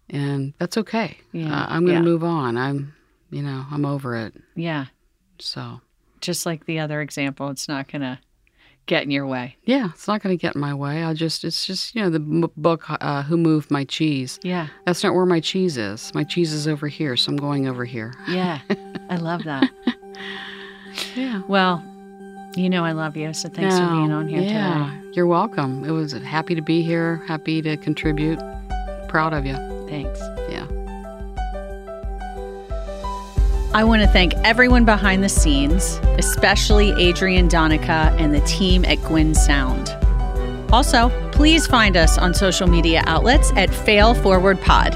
and 0.08 0.54
that's 0.58 0.78
okay. 0.78 1.18
Yeah, 1.32 1.52
Uh, 1.54 1.66
I'm 1.68 1.84
going 1.84 1.98
to 1.98 2.04
yeah. 2.04 2.12
move 2.12 2.24
on. 2.24 2.56
I'm, 2.56 2.94
you 3.30 3.42
know, 3.42 3.66
I'm 3.70 3.84
over 3.84 4.16
it. 4.16 4.34
Yeah. 4.56 4.86
So, 5.38 5.82
Just 6.22 6.46
like 6.46 6.64
the 6.64 6.78
other 6.78 7.02
example, 7.02 7.50
it's 7.50 7.68
not 7.68 7.88
going 7.92 8.02
to 8.02 8.18
get 8.86 9.02
in 9.02 9.10
your 9.10 9.26
way. 9.26 9.56
yeah, 9.64 9.88
it's 9.94 10.06
not 10.08 10.22
going 10.22 10.36
to 10.36 10.40
get 10.40 10.54
in 10.54 10.60
my 10.60 10.74
way. 10.74 11.02
I 11.04 11.14
just, 11.14 11.44
it's 11.44 11.66
just, 11.66 11.94
you 11.94 12.02
know, 12.02 12.10
the 12.10 12.18
m- 12.18 12.50
book, 12.56 12.84
uh, 12.88 13.22
Who 13.22 13.36
Moved 13.36 13.70
My 13.70 13.84
Cheese. 13.84 14.38
Yeah. 14.42 14.68
That's 14.86 15.02
not 15.02 15.14
where 15.14 15.26
my 15.26 15.40
cheese 15.40 15.76
is. 15.76 16.12
My 16.14 16.24
cheese 16.24 16.52
is 16.52 16.68
over 16.68 16.86
here, 16.88 17.16
so 17.16 17.30
I'm 17.32 17.36
going 17.36 17.66
over 17.68 17.84
here. 17.84 18.12
Yeah. 18.28 18.60
I 19.10 19.16
love 19.16 19.44
that. 19.44 19.70
Yeah. 21.14 21.42
Well, 21.48 21.82
you 22.56 22.70
know 22.70 22.84
I 22.84 22.92
love 22.92 23.16
you, 23.16 23.32
so 23.34 23.48
thanks 23.48 23.76
for 23.78 23.86
being 23.86 24.12
on 24.12 24.28
here 24.28 24.40
today. 24.40 24.52
yeah, 24.52 25.00
you're 25.12 25.26
welcome. 25.26 25.84
It 25.84 25.90
was 25.90 26.12
happy 26.12 26.54
to 26.54 26.62
be 26.62 26.82
here, 26.82 27.16
happy 27.26 27.60
to 27.62 27.76
contribute. 27.76 28.38
Proud 29.08 29.32
of 29.32 29.44
you. 29.46 29.54
Thanks. 29.88 30.20
I 33.74 33.82
want 33.82 34.02
to 34.02 34.08
thank 34.08 34.34
everyone 34.44 34.84
behind 34.84 35.24
the 35.24 35.28
scenes, 35.28 35.98
especially 36.16 36.92
Adrian 36.92 37.48
Donica 37.48 38.14
and 38.20 38.32
the 38.32 38.40
team 38.42 38.84
at 38.84 39.02
Gwyn 39.02 39.34
Sound. 39.34 39.88
Also, 40.72 41.10
please 41.32 41.66
find 41.66 41.96
us 41.96 42.16
on 42.16 42.34
social 42.34 42.68
media 42.68 43.02
outlets 43.06 43.50
at 43.56 43.74
Fail 43.74 44.14
Forward 44.14 44.60
Pod. 44.60 44.94